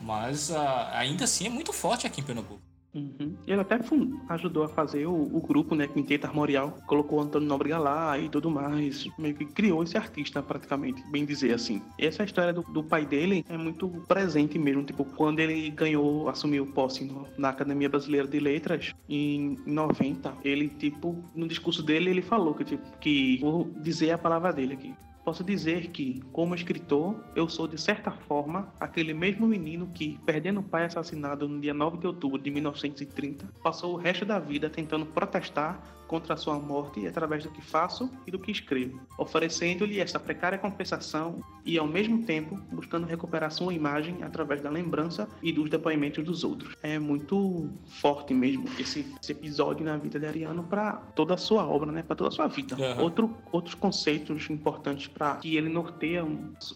mas 0.00 0.50
uh, 0.50 0.56
ainda 0.92 1.24
assim 1.24 1.46
é 1.46 1.48
muito 1.48 1.72
forte 1.72 2.06
aqui 2.06 2.20
em 2.20 2.24
Pernambuco. 2.24 2.67
Uhum. 2.94 3.36
Ele 3.46 3.60
até 3.60 3.78
ajudou 4.30 4.64
a 4.64 4.68
fazer 4.68 5.06
o, 5.06 5.12
o, 5.12 5.40
grupo, 5.40 5.74
né, 5.74 5.86
Quinteto 5.86 6.26
Armorial, 6.26 6.78
colocou 6.86 7.20
Antônio 7.20 7.48
Nóbrega 7.48 7.78
lá 7.78 8.18
e 8.18 8.28
tudo 8.28 8.50
mais, 8.50 9.06
meio 9.18 9.34
que 9.34 9.44
criou 9.44 9.82
esse 9.82 9.96
artista 9.96 10.42
praticamente, 10.42 11.02
bem 11.10 11.24
dizer 11.24 11.54
assim. 11.54 11.82
E 11.98 12.06
essa 12.06 12.24
história 12.24 12.52
do, 12.52 12.62
do, 12.62 12.82
pai 12.82 13.04
dele 13.04 13.44
é 13.48 13.56
muito 13.56 13.88
presente 14.08 14.58
mesmo, 14.58 14.84
tipo, 14.84 15.04
quando 15.04 15.40
ele 15.40 15.70
ganhou, 15.70 16.28
assumiu 16.28 16.66
posse 16.66 17.04
no, 17.04 17.26
na 17.36 17.50
Academia 17.50 17.88
Brasileira 17.88 18.26
de 18.26 18.40
Letras, 18.40 18.94
em 19.08 19.58
90, 19.66 20.32
ele, 20.42 20.68
tipo, 20.68 21.22
no 21.34 21.46
discurso 21.46 21.82
dele, 21.82 22.10
ele 22.10 22.22
falou 22.22 22.54
que, 22.54 22.64
tipo, 22.64 22.98
que, 22.98 23.38
vou 23.40 23.70
dizer 23.82 24.12
a 24.12 24.18
palavra 24.18 24.52
dele 24.52 24.74
aqui, 24.74 24.94
Posso 25.28 25.44
dizer 25.44 25.88
que, 25.88 26.22
como 26.32 26.54
escritor, 26.54 27.22
eu 27.36 27.46
sou, 27.50 27.68
de 27.68 27.78
certa 27.78 28.10
forma, 28.10 28.72
aquele 28.80 29.12
mesmo 29.12 29.46
menino 29.46 29.86
que, 29.88 30.18
perdendo 30.24 30.60
o 30.60 30.62
pai 30.62 30.86
assassinado 30.86 31.46
no 31.46 31.60
dia 31.60 31.74
9 31.74 31.98
de 31.98 32.06
outubro 32.06 32.40
de 32.40 32.50
1930, 32.50 33.46
passou 33.62 33.92
o 33.92 33.98
resto 33.98 34.24
da 34.24 34.38
vida 34.38 34.70
tentando 34.70 35.04
protestar 35.04 35.97
contra 36.08 36.34
a 36.34 36.36
sua 36.36 36.58
morte 36.58 37.06
através 37.06 37.44
do 37.44 37.50
que 37.50 37.62
faço 37.62 38.10
e 38.26 38.30
do 38.30 38.38
que 38.38 38.50
escrevo, 38.50 39.00
oferecendo-lhe 39.16 40.00
essa 40.00 40.18
precária 40.18 40.58
compensação 40.58 41.44
e, 41.64 41.78
ao 41.78 41.86
mesmo 41.86 42.24
tempo, 42.24 42.58
buscando 42.72 43.06
recuperar 43.06 43.52
sua 43.52 43.74
imagem 43.74 44.22
através 44.22 44.62
da 44.62 44.70
lembrança 44.70 45.28
e 45.42 45.52
dos 45.52 45.68
depoimentos 45.68 46.24
dos 46.24 46.42
outros. 46.42 46.74
É 46.82 46.98
muito 46.98 47.68
forte 48.00 48.32
mesmo 48.32 48.64
esse, 48.78 49.04
esse 49.22 49.32
episódio 49.32 49.84
na 49.84 49.96
vida 49.98 50.18
de 50.18 50.26
Ariano 50.26 50.64
para 50.64 50.94
toda 51.14 51.34
a 51.34 51.36
sua 51.36 51.66
obra, 51.66 51.92
né? 51.92 52.02
para 52.02 52.16
toda 52.16 52.28
a 52.28 52.32
sua 52.32 52.46
vida. 52.46 52.74
Uhum. 52.74 53.02
Outro, 53.02 53.36
outros 53.52 53.74
conceitos 53.74 54.48
importantes 54.48 55.08
para 55.08 55.36
que 55.36 55.56
ele 55.56 55.68
norteia 55.68 56.26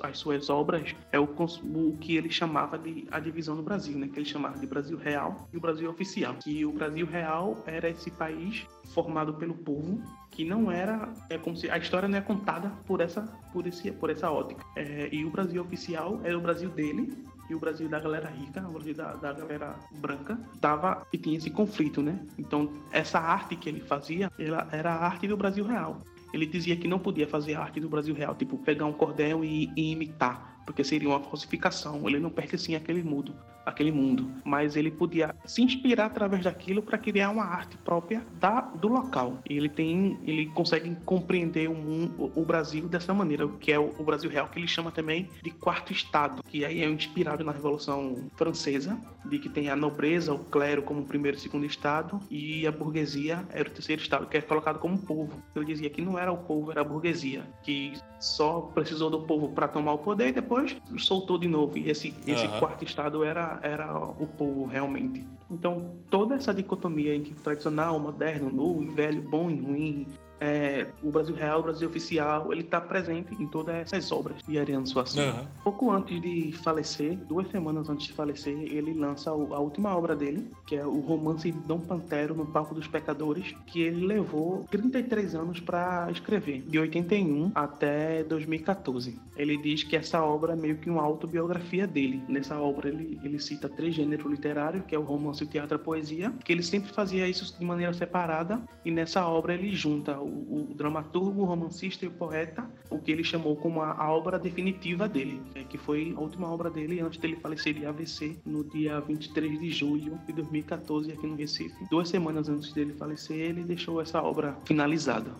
as 0.02 0.18
suas 0.18 0.50
obras 0.50 0.94
é 1.10 1.18
o, 1.18 1.24
o 1.24 1.96
que 1.98 2.16
ele 2.16 2.30
chamava 2.30 2.78
de 2.78 3.06
a 3.10 3.18
divisão 3.18 3.56
do 3.56 3.62
Brasil, 3.62 3.98
né? 3.98 4.08
que 4.12 4.18
ele 4.18 4.28
chamava 4.28 4.58
de 4.58 4.66
Brasil 4.66 4.98
Real 4.98 5.48
e 5.52 5.56
o 5.56 5.60
Brasil 5.60 5.88
Oficial. 5.88 6.34
Que 6.34 6.66
o 6.66 6.72
Brasil 6.72 7.06
Real 7.06 7.62
era 7.66 7.88
esse 7.88 8.10
país 8.10 8.66
formado 8.92 9.21
pelo 9.30 9.54
povo 9.54 10.02
que 10.30 10.42
não 10.42 10.72
era 10.72 11.12
é 11.28 11.36
como 11.36 11.54
se 11.54 11.68
a 11.68 11.76
história 11.76 12.08
não 12.08 12.16
é 12.16 12.22
contada 12.22 12.70
por 12.86 13.02
essa 13.02 13.20
por 13.52 13.66
esse 13.66 13.92
por 13.92 14.08
essa 14.08 14.30
ótica 14.30 14.64
é, 14.74 15.10
e 15.12 15.22
o 15.24 15.30
Brasil 15.30 15.60
oficial 15.60 16.18
era 16.24 16.38
o 16.38 16.40
Brasil 16.40 16.70
dele 16.70 17.12
e 17.50 17.54
o 17.54 17.58
Brasil 17.58 17.88
da 17.88 18.00
galera 18.00 18.30
rica, 18.30 18.66
o 18.66 18.72
Brasil 18.72 18.94
da, 18.94 19.14
da 19.14 19.32
galera 19.32 19.76
branca, 19.96 20.38
tava 20.60 21.06
e 21.12 21.18
tinha 21.18 21.36
esse 21.36 21.50
conflito, 21.50 22.02
né? 22.02 22.18
Então 22.38 22.72
essa 22.90 23.18
arte 23.18 23.56
que 23.56 23.68
ele 23.68 23.80
fazia, 23.80 24.30
ela 24.38 24.66
era 24.72 24.92
a 24.92 25.04
arte 25.04 25.28
do 25.28 25.36
Brasil 25.36 25.64
real. 25.64 25.98
Ele 26.32 26.46
dizia 26.46 26.76
que 26.76 26.88
não 26.88 26.98
podia 26.98 27.28
fazer 27.28 27.54
arte 27.54 27.78
do 27.78 27.90
Brasil 27.90 28.14
real, 28.14 28.34
tipo 28.34 28.56
pegar 28.56 28.86
um 28.86 28.92
cordel 28.92 29.44
e, 29.44 29.70
e 29.76 29.92
imitar 29.92 30.51
porque 30.64 30.84
seria 30.84 31.08
uma 31.08 31.20
falsificação. 31.20 32.08
Ele 32.08 32.18
não 32.18 32.30
pertencia 32.30 32.78
àquele 32.78 33.02
mundo, 33.02 33.34
àquele 33.64 33.92
mundo, 33.92 34.30
mas 34.44 34.76
ele 34.76 34.90
podia 34.90 35.34
se 35.44 35.62
inspirar 35.62 36.06
através 36.06 36.44
daquilo 36.44 36.82
para 36.82 36.98
criar 36.98 37.30
uma 37.30 37.44
arte 37.44 37.76
própria 37.78 38.24
da, 38.38 38.60
do 38.60 38.88
local. 38.88 39.38
E 39.48 39.56
ele 39.56 39.68
tem, 39.68 40.18
ele 40.24 40.46
consegue 40.46 40.94
compreender 41.04 41.68
o, 41.68 41.74
mundo, 41.74 42.32
o 42.34 42.44
Brasil 42.44 42.88
dessa 42.88 43.14
maneira, 43.14 43.48
que 43.60 43.72
é 43.72 43.78
o, 43.78 43.94
o 43.98 44.04
Brasil 44.04 44.30
real 44.30 44.48
que 44.48 44.58
ele 44.58 44.68
chama 44.68 44.90
também 44.90 45.28
de 45.42 45.50
quarto 45.50 45.92
estado, 45.92 46.42
que 46.44 46.64
aí 46.64 46.82
é 46.82 46.88
inspirado 46.88 47.44
na 47.44 47.52
Revolução 47.52 48.30
Francesa, 48.36 48.98
de 49.24 49.38
que 49.38 49.48
tem 49.48 49.68
a 49.68 49.76
nobreza, 49.76 50.32
o 50.32 50.38
clero 50.38 50.82
como 50.82 51.04
primeiro 51.04 51.36
e 51.36 51.40
segundo 51.40 51.64
estado 51.64 52.20
e 52.30 52.66
a 52.66 52.72
burguesia 52.72 53.46
era 53.50 53.68
o 53.68 53.72
terceiro 53.72 54.02
estado, 54.02 54.26
que 54.26 54.36
é 54.36 54.40
colocado 54.40 54.78
como 54.78 54.98
povo. 54.98 55.42
Ele 55.54 55.64
dizia 55.64 55.90
que 55.90 56.02
não 56.02 56.18
era 56.18 56.32
o 56.32 56.38
povo, 56.38 56.70
era 56.70 56.80
a 56.80 56.84
burguesia, 56.84 57.42
que 57.62 57.94
só 58.18 58.60
precisou 58.74 59.10
do 59.10 59.22
povo 59.22 59.50
para 59.50 59.68
tomar 59.68 59.92
o 59.92 59.98
poder 59.98 60.28
e 60.28 60.32
depois 60.32 60.51
soltou 60.98 61.38
de 61.38 61.48
novo. 61.48 61.78
E 61.78 61.90
esse, 61.90 62.14
esse 62.26 62.46
uhum. 62.46 62.58
quarto 62.58 62.84
estado 62.84 63.24
era, 63.24 63.58
era 63.62 63.96
o 63.96 64.26
povo 64.26 64.66
realmente. 64.66 65.24
Então, 65.50 65.94
toda 66.10 66.34
essa 66.34 66.52
dicotomia 66.52 67.14
entre 67.14 67.34
tradicional, 67.34 67.98
moderno, 67.98 68.50
novo, 68.50 68.90
velho, 68.92 69.22
bom 69.22 69.50
e 69.50 69.60
ruim, 69.60 70.06
é, 70.42 70.88
o 71.04 71.10
Brasil 71.10 71.36
Real, 71.36 71.60
o 71.60 71.62
Brasil 71.62 71.88
Oficial, 71.88 72.52
ele 72.52 72.62
está 72.62 72.80
presente 72.80 73.32
em 73.40 73.46
todas 73.46 73.76
essas 73.76 74.10
obras 74.10 74.38
de 74.46 74.58
Ariano 74.58 74.86
Suassuna. 74.86 75.32
Uhum. 75.32 75.46
Pouco 75.62 75.90
antes 75.92 76.20
de 76.20 76.50
falecer, 76.64 77.16
duas 77.28 77.48
semanas 77.48 77.88
antes 77.88 78.08
de 78.08 78.12
falecer, 78.12 78.52
ele 78.52 78.92
lança 78.92 79.30
a 79.30 79.34
última 79.34 79.96
obra 79.96 80.16
dele, 80.16 80.50
que 80.66 80.74
é 80.74 80.84
o 80.84 80.98
romance 80.98 81.52
Dom 81.52 81.78
Pantero 81.78 82.34
no 82.34 82.44
Palco 82.44 82.74
dos 82.74 82.88
Pecadores, 82.88 83.54
que 83.66 83.82
ele 83.82 84.04
levou 84.04 84.66
33 84.68 85.36
anos 85.36 85.60
para 85.60 86.10
escrever, 86.10 86.62
de 86.62 86.76
81 86.76 87.52
até 87.54 88.24
2014. 88.24 89.16
Ele 89.36 89.56
diz 89.56 89.84
que 89.84 89.96
essa 89.96 90.24
obra 90.24 90.54
é 90.54 90.56
meio 90.56 90.76
que 90.76 90.90
uma 90.90 91.02
autobiografia 91.02 91.86
dele. 91.86 92.20
Nessa 92.28 92.58
obra 92.58 92.88
ele, 92.88 93.20
ele 93.22 93.38
cita 93.38 93.68
três 93.68 93.94
gêneros 93.94 94.28
literários, 94.28 94.84
que 94.86 94.94
é 94.94 94.98
o 94.98 95.02
romance, 95.02 95.44
o 95.44 95.46
teatro 95.46 95.76
e 95.76 95.76
a 95.76 95.78
poesia, 95.78 96.32
que 96.44 96.52
ele 96.52 96.62
sempre 96.62 96.92
fazia 96.92 97.28
isso 97.28 97.56
de 97.56 97.64
maneira 97.64 97.92
separada, 97.94 98.60
e 98.84 98.90
nessa 98.90 99.24
obra 99.26 99.54
ele 99.54 99.72
junta 99.72 100.18
o 100.18 100.31
o, 100.32 100.70
o, 100.70 100.74
dramaturgo, 100.74 101.42
o 101.42 101.44
romancista 101.44 102.04
e 102.04 102.08
o 102.08 102.12
poeta, 102.12 102.68
o 102.90 102.98
que 102.98 103.12
ele 103.12 103.22
chamou 103.22 103.56
como 103.56 103.82
a, 103.82 103.92
a 103.92 104.10
obra 104.10 104.38
definitiva 104.38 105.08
dele, 105.08 105.40
é, 105.54 105.62
que 105.64 105.76
foi 105.78 106.14
a 106.16 106.20
última 106.20 106.50
obra 106.50 106.70
dele 106.70 107.00
antes 107.00 107.18
dele 107.18 107.36
falecer 107.36 107.74
de 107.74 107.86
AVC 107.86 108.38
no 108.44 108.64
dia 108.64 109.00
23 109.00 109.60
de 109.60 109.70
julho 109.70 110.18
de 110.26 110.32
2014 110.32 111.12
aqui 111.12 111.26
no 111.26 111.36
Recife. 111.36 111.74
Duas 111.90 112.08
semanas 112.08 112.48
antes 112.48 112.72
dele 112.72 112.94
falecer, 112.94 113.36
ele 113.36 113.62
deixou 113.64 114.00
essa 114.00 114.22
obra 114.22 114.56
finalizada. 114.64 115.32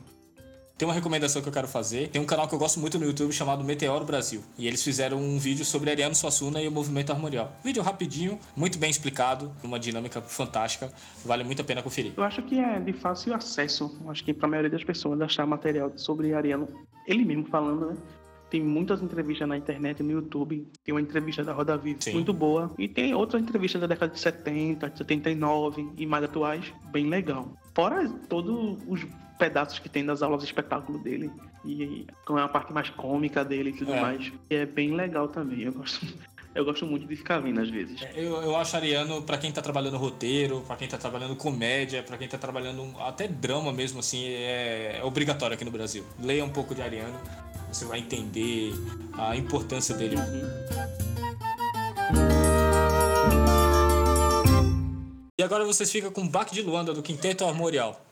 Tem 0.83 0.89
uma 0.89 0.95
recomendação 0.95 1.41
que 1.41 1.49
eu 1.49 1.53
quero 1.53 1.69
fazer. 1.69 2.09
Tem 2.09 2.21
um 2.21 2.25
canal 2.25 2.49
que 2.49 2.55
eu 2.57 2.59
gosto 2.59 2.81
muito 2.81 2.99
no 2.99 3.05
YouTube 3.05 3.33
chamado 3.33 3.63
Meteoro 3.63 4.05
Brasil. 4.05 4.43
E 4.59 4.67
eles 4.67 4.83
fizeram 4.83 5.17
um 5.17 5.39
vídeo 5.39 5.65
sobre 5.65 5.89
Ariano 5.89 6.13
Suassuna 6.13 6.61
e 6.61 6.67
o 6.67 6.73
movimento 6.73 7.13
armorial. 7.13 7.53
Vídeo 7.63 7.81
rapidinho, 7.85 8.37
muito 8.57 8.81
bem 8.81 8.91
explicado, 8.91 9.53
uma 9.63 9.79
dinâmica 9.79 10.21
fantástica. 10.21 10.93
Vale 11.25 11.45
muito 11.45 11.63
a 11.63 11.65
pena 11.65 11.85
conferir. 11.85 12.15
Eu 12.17 12.25
acho 12.25 12.43
que 12.43 12.59
é 12.59 12.81
de 12.81 12.93
fácil 12.95 13.33
acesso. 13.33 13.97
Acho 14.09 14.25
que 14.25 14.35
para 14.35 14.49
a 14.49 14.51
maioria 14.51 14.71
das 14.71 14.83
pessoas 14.83 15.21
achar 15.21 15.47
material 15.47 15.93
sobre 15.95 16.35
Ariano, 16.35 16.67
ele 17.07 17.25
mesmo 17.25 17.47
falando, 17.47 17.87
né? 17.87 17.97
Tem 18.53 18.61
muitas 18.61 19.01
entrevistas 19.03 19.49
na 19.49 19.57
internet, 19.57 20.03
no 20.03 20.11
YouTube. 20.11 20.69
Tem 20.85 20.93
uma 20.93 21.01
entrevista 21.01 21.43
da 21.43 21.55
Roda 21.55 21.75
Viva 21.79 22.03
Sim. 22.03 22.13
muito 22.13 22.35
boa. 22.35 22.71
E 22.77 22.87
tem 22.87 23.15
outras 23.15 23.43
entrevistas 23.43 23.81
da 23.81 23.87
década 23.87 24.13
de 24.13 24.21
70, 24.21 24.91
de 24.91 24.99
79 24.99 25.91
e 25.97 26.05
mais 26.05 26.23
atuais, 26.23 26.71
bem 26.91 27.07
legal. 27.07 27.57
Fora 27.75 28.07
todos 28.29 28.79
os 28.87 29.07
pedaços 29.39 29.79
que 29.79 29.89
tem 29.89 30.05
das 30.05 30.23
aulas 30.23 30.41
de 30.41 30.45
espetáculo 30.49 30.99
dele. 30.99 31.31
E 31.65 32.07
com 32.27 32.37
a 32.37 32.47
parte 32.47 32.75
mais 32.75 32.91
cômica 32.91 33.43
dele 33.43 33.71
e 33.71 33.73
tudo 33.73 33.95
é. 33.95 34.01
mais. 34.03 34.31
E 34.51 34.55
é 34.55 34.67
bem 34.67 34.95
legal 34.95 35.29
também. 35.29 35.63
Eu 35.63 35.73
gosto, 35.73 36.07
eu 36.55 36.65
gosto 36.65 36.87
muito 36.87 37.07
de 37.07 37.17
ficar 37.17 37.39
vendo 37.39 37.61
às 37.61 37.71
vezes. 37.71 38.03
É, 38.03 38.13
eu, 38.17 38.43
eu 38.43 38.57
acho 38.57 38.77
Ariano, 38.77 39.23
para 39.23 39.39
quem 39.39 39.51
tá 39.51 39.63
trabalhando 39.63 39.97
roteiro, 39.97 40.63
para 40.67 40.77
quem 40.77 40.87
tá 40.87 40.99
trabalhando 40.99 41.35
comédia, 41.35 42.03
para 42.03 42.19
quem 42.19 42.29
tá 42.29 42.37
trabalhando 42.37 42.95
até 43.01 43.27
drama 43.27 43.73
mesmo, 43.73 44.01
assim, 44.01 44.27
é, 44.27 44.99
é, 44.99 45.05
obrigatório 45.05 45.55
aqui 45.55 45.65
no 45.65 45.71
Brasil. 45.71 46.05
Leia 46.21 46.45
um 46.45 46.51
pouco 46.51 46.75
de 46.75 46.83
Ariano, 46.83 47.19
você 47.73 47.85
vai 47.85 47.99
entender 47.99 48.73
a 49.15 49.35
importância 49.37 49.95
dele. 49.95 50.17
E 55.39 55.43
agora 55.43 55.65
vocês 55.65 55.91
ficam 55.91 56.13
com 56.13 56.23
o 56.23 56.29
Baque 56.29 56.55
de 56.55 56.63
Luanda 56.63 56.93
do 56.93 57.03
Quinteto 57.03 57.45
Armorial. 57.45 58.12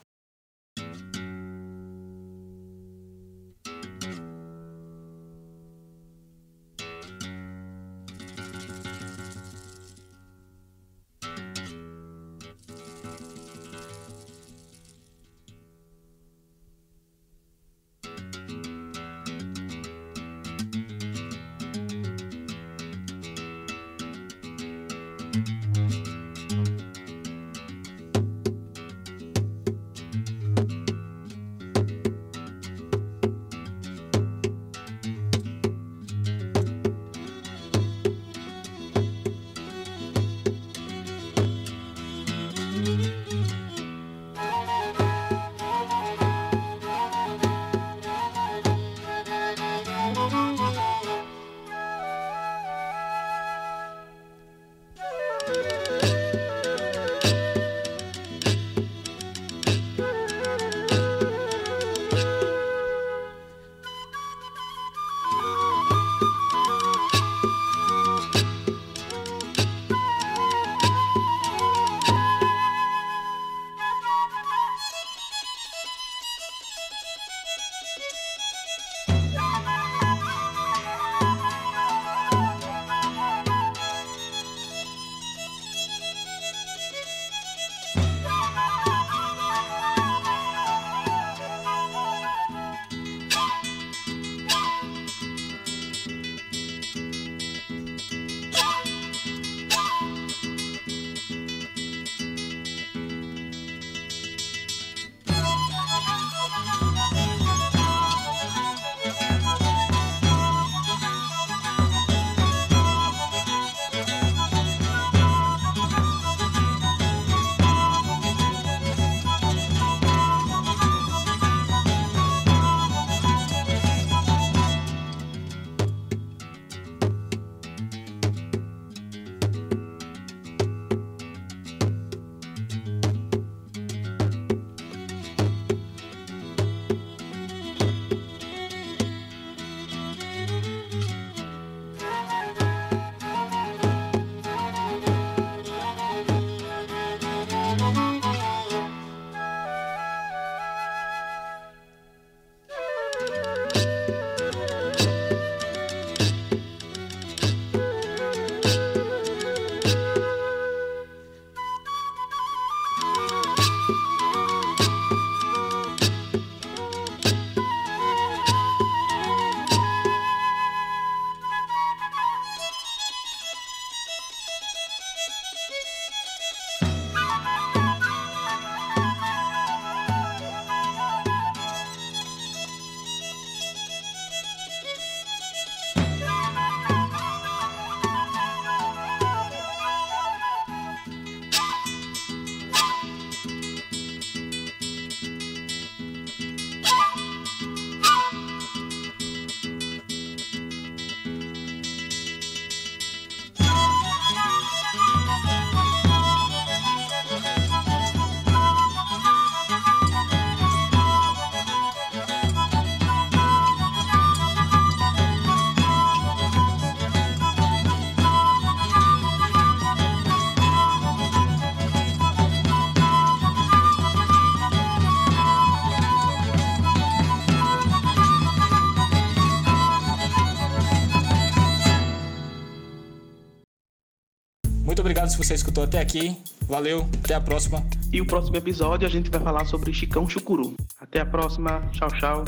Se 235.28 235.38
você 235.38 235.54
escutou 235.54 235.84
até 235.84 236.00
aqui. 236.00 236.36
Valeu, 236.66 237.08
até 237.24 237.34
a 237.34 237.40
próxima. 237.40 237.84
E 238.12 238.20
o 238.20 238.26
próximo 238.26 238.56
episódio 238.56 239.06
a 239.06 239.10
gente 239.10 239.30
vai 239.30 239.40
falar 239.40 239.64
sobre 239.64 239.92
Chicão 239.92 240.28
Chucuru. 240.28 240.76
Até 241.00 241.20
a 241.20 241.26
próxima. 241.26 241.88
Tchau, 241.92 242.08
tchau. 242.12 242.44